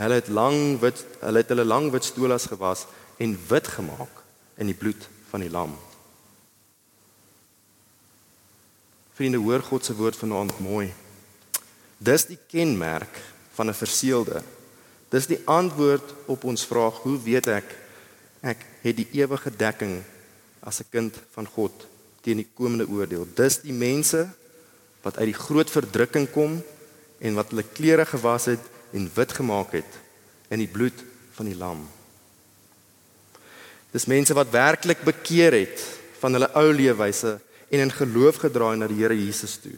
[0.00, 2.86] Hulle het lang wit hulle het hulle lang wit stolas gewas
[3.20, 4.22] en wit gemaak
[4.56, 5.74] in die bloed van die lam.
[9.12, 10.88] Vriende, hoor God se woord vanaand mooi.
[12.00, 13.20] Dis die kenmerk
[13.52, 14.42] van 'n verseelde.
[15.12, 17.76] Dis die antwoord op ons vraag: Hoe weet ek
[18.40, 20.02] ek het die ewige dekking
[20.60, 21.86] as 'n kind van God
[22.20, 23.28] teen die komende oordeel?
[23.34, 24.28] Dis die mense
[25.02, 26.62] wat uit die groot verdrukking kom
[27.18, 28.60] en wat hulle klere gewas het
[28.92, 29.98] en wit gemaak het
[30.50, 31.04] in die bloed
[31.36, 31.82] van die lam.
[33.94, 35.82] Dis mense wat werklik bekeer het
[36.20, 37.38] van hulle ou leefwyse
[37.70, 39.76] en in geloof gedraai na die Here Jesus toe.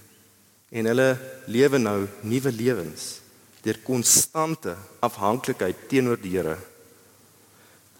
[0.72, 1.09] En hulle
[1.46, 3.18] lewe nou nuwe lewens
[3.62, 6.57] deur konstante afhanklikheid teenoor die Here.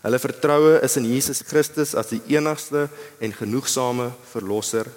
[0.03, 2.89] Hulle vertroue is in Jesus Christus as die enigste
[3.23, 4.91] en genoegsame verlosser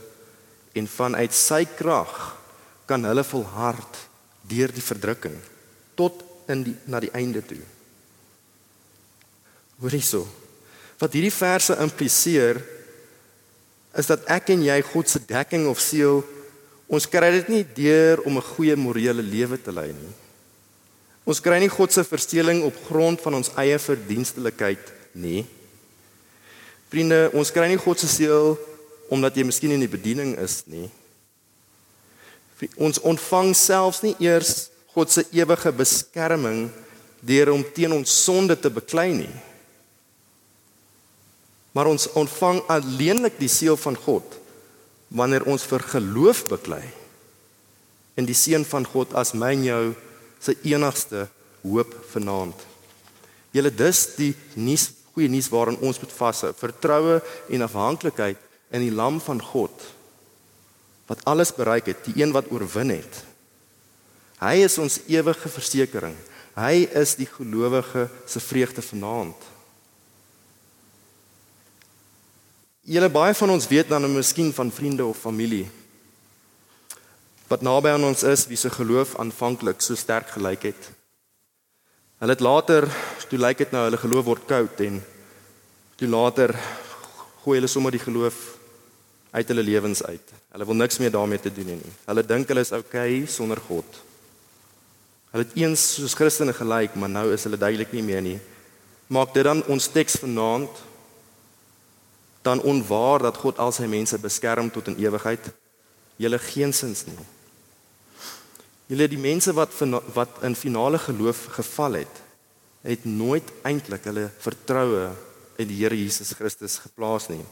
[0.76, 2.16] en vanuit sy krag
[2.90, 4.02] kan hulle volhard
[4.50, 5.38] deur die verdrukking
[5.96, 7.62] tot in die na die einde toe.
[9.82, 10.24] Hoor hierso.
[11.02, 12.62] Wat hierdie verse impliseer
[13.96, 16.22] is dat ek en jy God se dekking of seël
[16.86, 20.14] ons kry dit nie deur om 'n goeie morele lewe te lei nie.
[21.26, 25.46] Ons kry nie God se versteeling op grond van ons eie verdienstelikheid nie.
[26.90, 28.58] Vriende, ons kry nie God se seël
[29.10, 30.90] omdat jy miskien in die bediening is nie.
[32.78, 36.70] Ons ontvang selfs nie eers God se ewige beskerming
[37.26, 39.34] deur om teen ons sonde te beklei nie.
[41.76, 44.38] Maar ons ontvang alleenlik die seël van God
[45.16, 46.84] wanneer ons vir geloof beklei
[48.16, 49.84] in die seun van God as my en jou
[50.40, 51.26] se enigste
[51.66, 52.56] hoop vanaand.
[53.56, 57.22] Julle dis die nuus goeie nuus waarin ons moet vashou, vertroue
[57.56, 58.40] en afhanklikheid
[58.76, 59.92] in die lam van God
[61.08, 63.20] wat alles bereik het, die een wat oorwin het.
[64.42, 66.16] Hy is ons ewige versekering.
[66.56, 69.38] Hy is die gelowige se vreugde vanaand.
[72.86, 75.66] Julle baie van ons weet dan miskien van vriende of familie
[77.48, 80.88] wat naby aan ons is wie se geloof aanvanklik so sterk gelyk het.
[82.18, 82.88] Hulle het later,
[83.30, 84.98] toe lyk dit nou hulle geloof word koud en
[86.00, 86.56] toe later
[87.44, 88.40] gooi hulle sommer die geloof
[89.36, 90.34] uit hulle lewens uit.
[90.56, 91.96] Hulle wil niks meer daarmee te doen hê nie.
[92.08, 94.02] Hulle dink hulle is okay sonder God.
[95.36, 98.38] Hulle het eens soos Christene gelyk, maar nou is hulle duidelik nie meer nie.
[99.12, 100.78] Maak dit dan ons teks vanaand
[102.46, 105.50] dan onwaar dat God al sy mense beskerm tot in ewigheid?
[106.24, 107.18] Julle geensins nie.
[108.88, 109.76] Julle die mense wat
[110.16, 112.22] wat in finale geloof geval het,
[112.88, 115.10] het nooit eintlik hulle vertroue
[115.60, 117.44] in die Here Jesus Christus geplaas nie.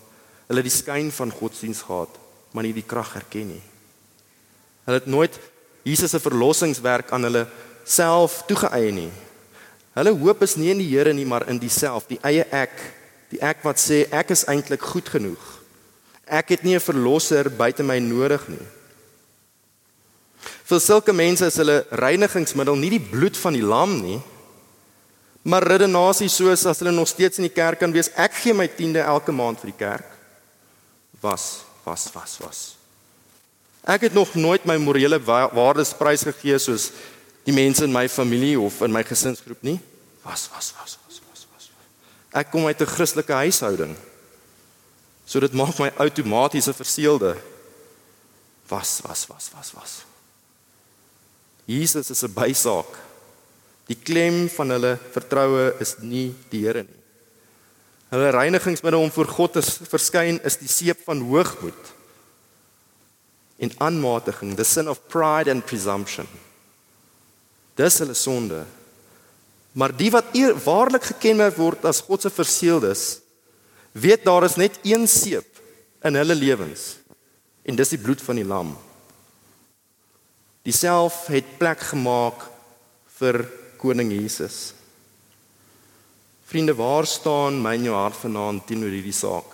[0.47, 2.15] Hulle het die skyn van godsdiens gehad,
[2.55, 3.63] maar nie die krag erken nie.
[4.87, 5.35] Hulle het nooit
[5.83, 7.43] Jesus se verlossingswerk aan hulle
[7.83, 9.11] self toegeëien nie.
[9.93, 12.73] Hulle hoop is nie in die Here nie, maar in diself, die eie ek,
[13.29, 15.41] die ek wat sê ek is eintlik goed genoeg.
[16.25, 18.65] Ek het nie 'n verlosser buite my nodig nie.
[20.63, 24.21] Vir sulke mense is hulle reinigingsmiddel nie die bloed van die lam nie,
[25.43, 28.67] maar redenasie soos as hulle nog steeds in die kerk kan wees, ek gee my
[28.67, 30.09] 10de elke maand vir die kerk.
[31.21, 32.75] Was, was, was, was.
[33.83, 36.91] Ek het nog nooit my morele waardes prysgegee soos
[37.43, 39.79] die mense in my familie of in my gesinsgroep nie.
[40.23, 41.69] Was, was, was, was, was, was.
[42.31, 43.95] Ek kom uit 'n Christelike huishouding.
[45.25, 47.35] So dit maak my outomaties 'n verseelde.
[48.67, 50.05] Was, was, was, was, was.
[51.65, 52.99] Jesus is 'n bysaak.
[53.87, 57.01] Die klem van hulle vertroue is nie die Here nie.
[58.13, 61.91] Hulle reinigingsmiddel om voor God te verskyn is die seep van hoogmoed
[63.63, 66.27] en aanmatiging, the sin of pride and presumption.
[67.79, 68.63] Dis hulle sonde.
[69.73, 73.19] Maar die wat eer, waarlik gekenmerk word as God se verseeldes,
[73.93, 75.61] weet daar is net een seep
[76.05, 76.95] in hulle lewens
[77.63, 78.73] en dis die bloed van die lam
[80.63, 82.45] diself het plek gemaak
[83.19, 83.43] vir
[83.81, 84.71] koning Jesus.
[86.47, 89.49] Vriende, waar staan my in jou hart vanaand teenoor hierdie saak?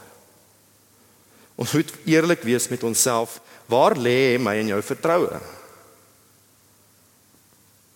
[1.59, 3.39] Ons moet eerlik wees met onsself.
[3.69, 5.41] Waar lê my en jou vertroue?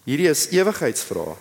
[0.04, 1.36] Hierdie is ewigheidsvrae.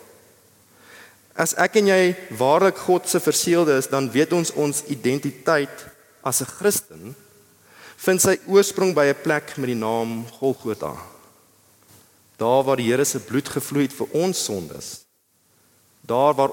[1.33, 5.87] As ek en jy waarlik God se verseelde is, dan weet ons ons identiteit
[6.23, 7.15] as 'n Christen
[8.03, 10.95] vind sy oorsprong by 'n plek met die naam Golgotha.
[12.37, 15.05] Daar waar die Here se bloed gevloei het vir ons sondes.
[16.01, 16.51] Daar waar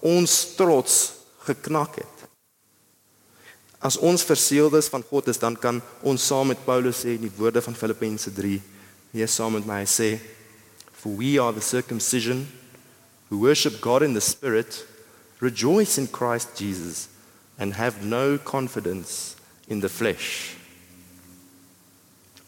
[0.00, 1.12] ons trots
[1.44, 2.16] geknak het.
[3.78, 7.36] As ons verseeldes van God is dan kan ons saam met Paulus sê in die
[7.36, 8.62] woorde van Filippense 3
[9.12, 9.84] hier saam met my.
[9.84, 10.18] Sê
[10.98, 12.48] for we are the circumcision
[13.30, 14.84] who worship God in the spirit
[15.40, 17.08] rejoice in Christ Jesus
[17.58, 19.36] and have no confidence
[19.70, 20.56] in the flesh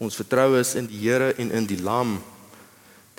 [0.01, 2.19] ons vertrou is in die Here en in die lam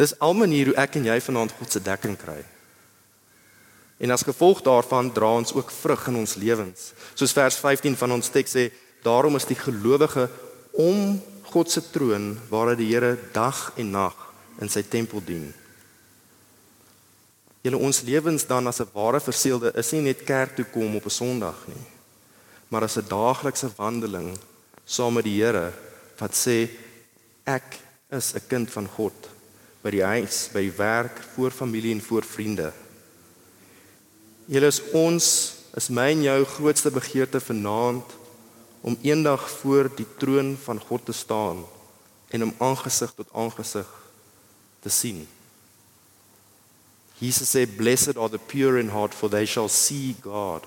[0.01, 2.39] Dis al manier hoe ek en jy vanaand God se dekking kry.
[4.01, 6.87] En as gevolg daarvan dra ons ook vrug in ons lewens.
[7.13, 8.63] Soos vers 15 van ons teks sê,
[9.05, 10.25] daarom is die gelowige
[10.73, 11.19] om
[11.51, 14.17] God se troon waar hy die Here dag en nag
[14.61, 15.49] in sy tempel dien.
[17.61, 21.05] Julle ons lewens dan as 'n ware verseelde is nie net kerk toe kom op
[21.05, 21.85] 'n Sondag nie,
[22.69, 24.37] maar as 'n daaglikse wandeling
[24.85, 25.73] saam met die Here
[26.17, 26.69] wat sê
[27.45, 29.13] ek is 'n kind van God
[29.83, 32.73] by die huis, by die werk, voor familie en voor vriende.
[34.45, 38.03] Julle is ons is my en jou grootste begeerte vanaand
[38.81, 41.63] om eendag voor die troon van God te staan
[42.29, 44.00] en hom aangesig tot aangesig
[44.81, 45.23] te sien.
[47.21, 50.65] Jesus sê blessed are the pure in heart for they shall see God.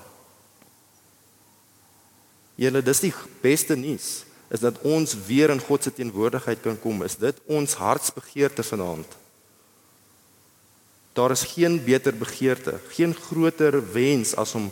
[2.55, 3.13] Julle dis die
[3.43, 4.23] beste nuus
[4.55, 7.03] is dat ons weer in God se teenwoordigheid kan kom.
[7.03, 9.17] Is dit ons hartsbegeerte vanaand?
[11.15, 14.71] Daar is geen beter begeerte, geen groter wens as om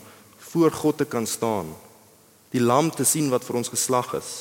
[0.53, 1.71] voor God te kan staan,
[2.51, 4.33] die lam te sien wat vir ons geslag is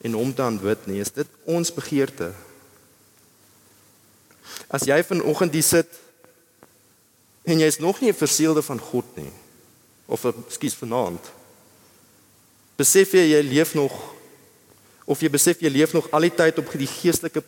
[0.00, 1.02] en hom te aanbid nie.
[1.02, 2.30] Is dit ons begeerte?
[4.68, 5.88] As jy vanoggend hier sit
[7.44, 9.32] en jy's nog nie 'n verseelde van God nie
[10.06, 11.40] of ekskuus vanaand
[12.80, 13.92] Besef jy jy leef nog
[15.10, 17.42] of jy besef jy leef nog al die tyd op die geestelike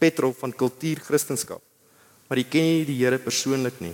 [0.00, 1.60] petrol van kultuur Christendom.
[2.26, 3.92] Maar jy ken nie die Here persoonlik nie.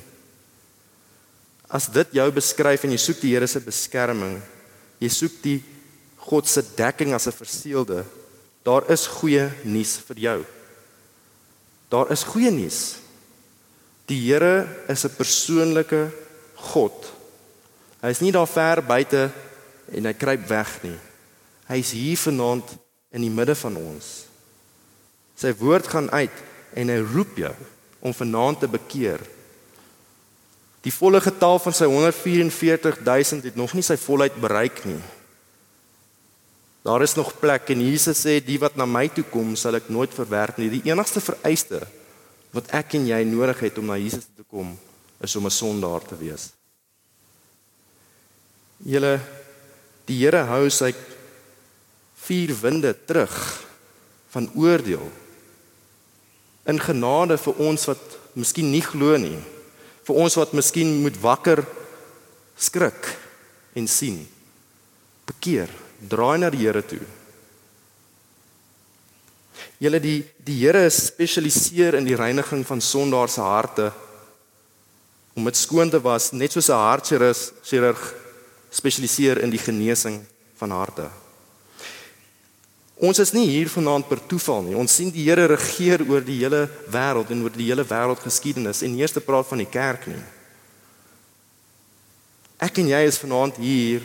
[1.69, 4.39] As dit jou beskryf en jy soek die Here se beskerming,
[5.03, 5.59] jy soek die
[6.23, 8.05] God se dekking as 'n verseelde,
[8.65, 10.41] daar is goeie nuus vir jou.
[11.91, 13.01] Daar is goeie nuus.
[14.07, 16.11] Die Here is 'n persoonlike
[16.55, 17.13] God.
[18.01, 19.31] Hy is nie daar ver buite
[19.93, 20.99] en hy kruip weg nie.
[21.67, 22.65] Hy's hier vanaand
[23.11, 24.25] in die midde van ons.
[25.35, 26.37] Sy woord gaan uit
[26.75, 27.55] en hy roep jou
[28.01, 29.21] om vanaand te bekeer.
[30.81, 35.01] Die volle getal van sy 144000 het nog nie sy volheid bereik nie.
[36.83, 39.91] Daar is nog plek en Jesus sê die wat na my toe kom sal ek
[39.93, 40.71] nooit verwerp nie.
[40.73, 41.83] Die enigste vereiste
[42.57, 44.73] wat ek en jy nodig het om na Jesus toe te kom
[45.21, 46.53] is om 'n sondaar te wees.
[48.81, 49.21] Julle
[50.07, 50.95] die Here hou sy
[52.15, 53.35] vier winde terug
[54.33, 55.11] van oordeel
[56.67, 59.39] in genade vir ons wat miskien nie glo nie
[60.07, 61.65] vir ons wat miskien moet wakker
[62.57, 63.09] skrik
[63.75, 64.27] en sien
[65.27, 65.71] bekeer
[66.09, 67.03] draai na die Here toe
[69.81, 73.91] Julle die die Here spesialiseer in die reiniging van sondaars se harte
[75.35, 78.03] om dit skoon te was net soos 'n hartchirurg chirurg
[78.71, 80.21] spesialiseer in die genesing
[80.57, 81.09] van harte.
[83.01, 84.77] Ons is nie hier vanaand per toeval nie.
[84.77, 88.99] Ons sien die Here regeer oor die hele wêreld en oor die hele wêreldgeskiedenis en
[88.99, 90.23] eers te praat van die kerk nie.
[92.61, 94.03] Ek en jy is vanaand hier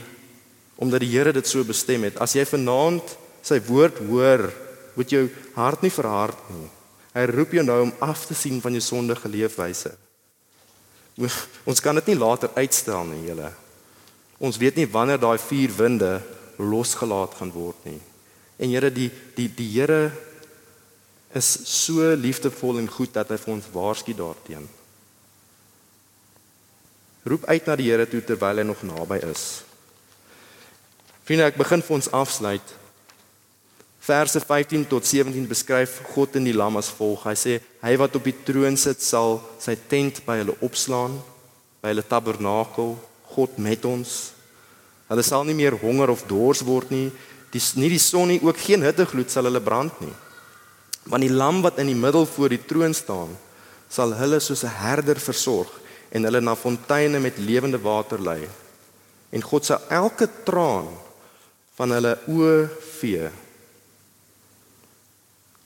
[0.76, 2.18] omdat die Here dit so bestem het.
[2.22, 3.16] As jy vanaand
[3.46, 4.50] sy woord hoor,
[4.96, 6.68] moet jou hart nie verhard nie.
[7.16, 9.94] Hy roep jou nou om af te sien van jou sondige leefwyse.
[11.64, 13.52] Ons kan dit nie later uitstel nie, julle.
[14.44, 16.18] Ons weet nie wanneer daai vier winde
[16.60, 18.00] losgelaat gaan word nie.
[18.60, 20.12] En Here, die die die Here
[21.36, 24.84] is so liefdevol en goed dat hy vir ons waarsku daarteenoor.
[27.26, 29.65] Roep uit na die Here toe terwyl hy nog naby is.
[31.26, 32.76] Vriende, ek begin vir ons afsluit
[34.06, 37.24] Verse 15 tot 17 beskryf God in die lam as volg.
[37.26, 41.16] Hy sê hy wat op die troon sit sal sy tent by hulle opslaan,
[41.82, 42.94] by hulle tabernakel,
[43.34, 44.12] God met ons.
[45.10, 47.08] Hulle sal nie meer honger of dors word nie.
[47.50, 50.14] Dis nie die son nie, ook geen hittegloed sal hulle brand nie.
[51.10, 53.34] Want die lam wat in die middel voor die troon staan,
[53.90, 55.72] sal hulle soos 'n herder versorg
[56.14, 58.46] en hulle na fonteine met lewende water lei.
[59.32, 60.94] En God sal elke traan
[61.76, 62.60] van hulle oë
[63.00, 63.32] vee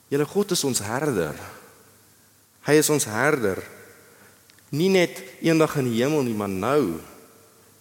[0.09, 1.37] Julle God is ons herder.
[2.65, 3.61] Hy is ons herder.
[4.73, 6.97] Nie net eendag in die hemel nie, maar nou.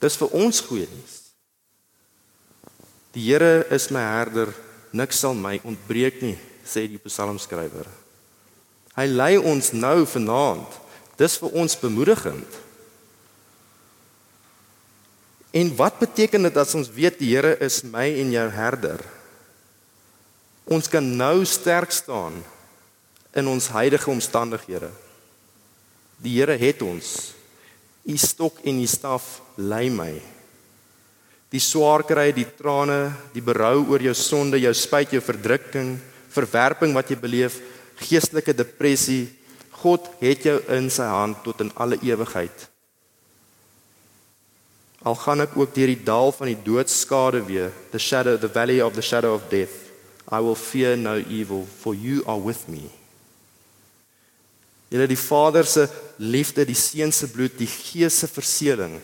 [0.01, 1.17] Dis vir ons goeie nuus.
[3.17, 4.53] Die Here is my herder,
[4.93, 6.37] niks sal my ontbreek nie,
[6.69, 7.89] sê die psalmskrywer.
[8.99, 10.77] Hy lei ons nou vanaand.
[11.19, 12.61] Dis vir ons bemoedigend.
[15.51, 19.01] En wat beteken dit as ons weet die Here is my en jou herder?
[20.69, 22.37] Ons kan nou sterk staan
[23.33, 24.91] in ons huidige omstandighede.
[26.21, 27.33] Die Here het ons.
[28.05, 30.13] U stok en u staf lei my.
[31.49, 35.95] Die swaar kry, die trane, die berou oor jou sonde, jou spyt, jou verdrukking,
[36.33, 37.57] verwerping wat jy beleef,
[38.05, 39.31] geestelike depressie,
[39.81, 42.67] God het jou in sy hand tot in alle ewigheid.
[45.07, 48.81] Al gaan ek ook deur die dal van die doodskade weer, the shadow the valley
[48.83, 49.87] of the shadow of death.
[50.31, 52.91] I will fear no evil for you are with me.
[54.91, 55.87] Julle die Vader se
[56.17, 58.99] liefde, die Seun se bloed, die Gees se verseëling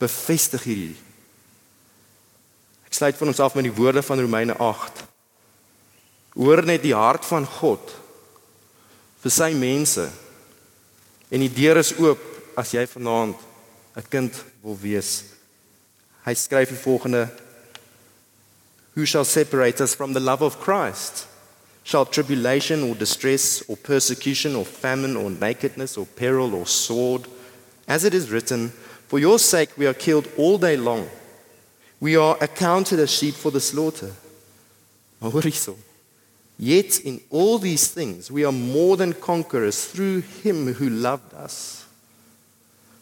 [0.00, 0.96] bevestig hierdie.
[2.88, 5.04] Ek sluit van ons af met die woorde van Romeine 8.
[6.40, 7.92] Hoor net die hart van God
[9.20, 10.08] vir sy mense.
[11.30, 12.24] En die deur is oop
[12.58, 13.49] as jy vanaand
[13.96, 15.24] 'n kind wil wees.
[16.24, 17.30] Hy skryf die volgende
[18.94, 21.26] Who shall separate us from the love of Christ?
[21.84, 27.26] Shall tribulation or distress or persecution or famine or nakedness or peril or sword?
[27.88, 28.72] As it is written,
[29.08, 31.08] For your sake we are killed all day long.
[32.00, 34.12] We are accounted as sheep for the slaughter.
[36.58, 41.86] Yet in all these things we are more than conquerors through him who loved us.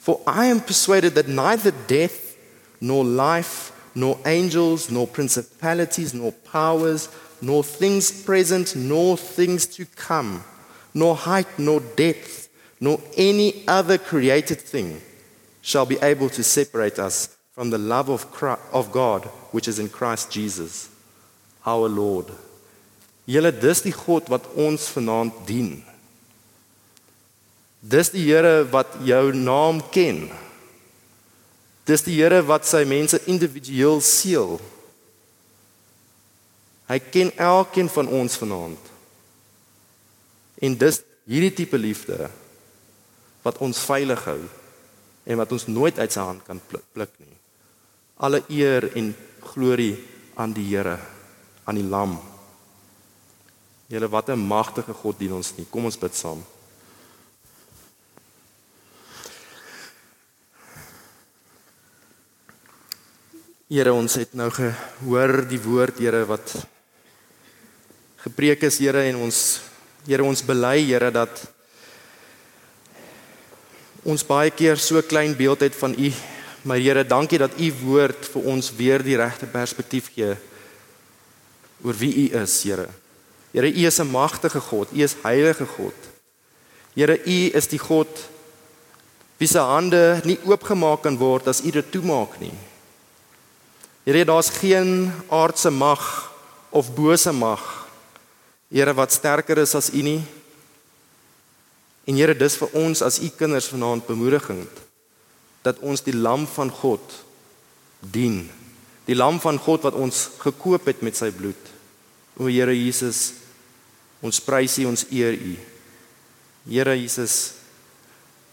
[0.08, 2.34] For I am persuaded that neither death
[2.80, 7.10] nor life nor angels, nor principalities, nor powers,
[7.42, 10.42] nor things present, nor things to come,
[10.94, 12.48] nor height, nor depth,
[12.80, 15.02] nor any other created thing
[15.60, 19.78] shall be able to separate us from the love of, Christ, of God which is
[19.78, 20.88] in Christ Jesus,
[21.66, 22.32] our Lord.
[23.26, 25.84] Julle dis die God wat ons vanaand dien.
[27.80, 30.26] Dis die Here wat jou naam ken.
[31.86, 34.58] Dis die Here wat sy mense individueel seël.
[36.88, 38.90] Hy ken elkeen van ons vanaand.
[40.58, 42.30] En dis hierdie tipe liefde
[43.44, 44.40] wat ons veilig hou
[45.28, 47.36] en wat ons nooit uit sy hand kan pluk nie.
[48.18, 49.12] Alle eer en
[49.52, 49.94] glorie
[50.34, 50.96] aan die Here,
[51.68, 52.16] aan die Lam.
[53.88, 55.66] Here, wat 'n magtige God dien ons nie.
[55.70, 56.42] Kom ons bid saam.
[63.68, 66.54] Here, ons het nou gehoor die woord, Here, wat
[68.24, 69.40] gepreek is, Here, en ons
[70.06, 71.42] Here, ons bely, Here, dat
[74.08, 76.08] ons baie keer so klein beeld het van U.
[76.64, 80.32] Maar Here, dankie dat U woord vir ons weer die regte perspektief gee
[81.84, 82.88] oor wie U is, Here.
[83.52, 86.08] Here, U is 'n magtige God, U is heilige God.
[86.96, 88.08] Here, U is die God
[89.36, 92.67] wie se hande nie oopgemaak kan word as U dit toemaak nie.
[94.08, 96.32] Here, daar's geen aardse mag
[96.70, 97.60] of bose mag
[98.72, 100.22] Here wat sterker is as U nie.
[102.08, 104.80] En Here, dis vir ons as U kinders vanaand bemoedigend
[105.64, 107.04] dat ons die lam van God
[108.00, 108.46] dien.
[109.04, 111.60] Die lam van God wat ons gekoop het met sy bloed.
[112.40, 113.34] O Here Jesus,
[114.24, 115.56] ons prys U, ons eer U.
[116.64, 117.58] Here Jesus,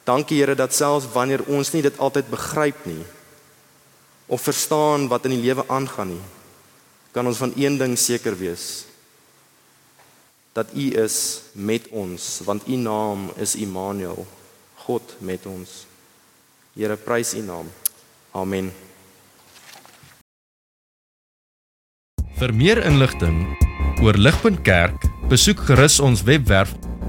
[0.04, 3.04] dankie Here dat selfs wanneer ons nie dit altyd begryp nie
[4.28, 6.26] of verstaan wat in die lewe aangaan nie,
[7.12, 8.86] kan ons van een ding seker wees
[10.56, 14.24] dat U is met ons want U naam is Immanuel
[14.86, 15.86] God met ons.
[16.78, 17.70] Here prys U naam.
[18.38, 18.70] Amen.
[22.36, 23.40] Vir meer inligting
[24.04, 26.76] oor Ligpunt Kerk, besoek gerus ons webwerf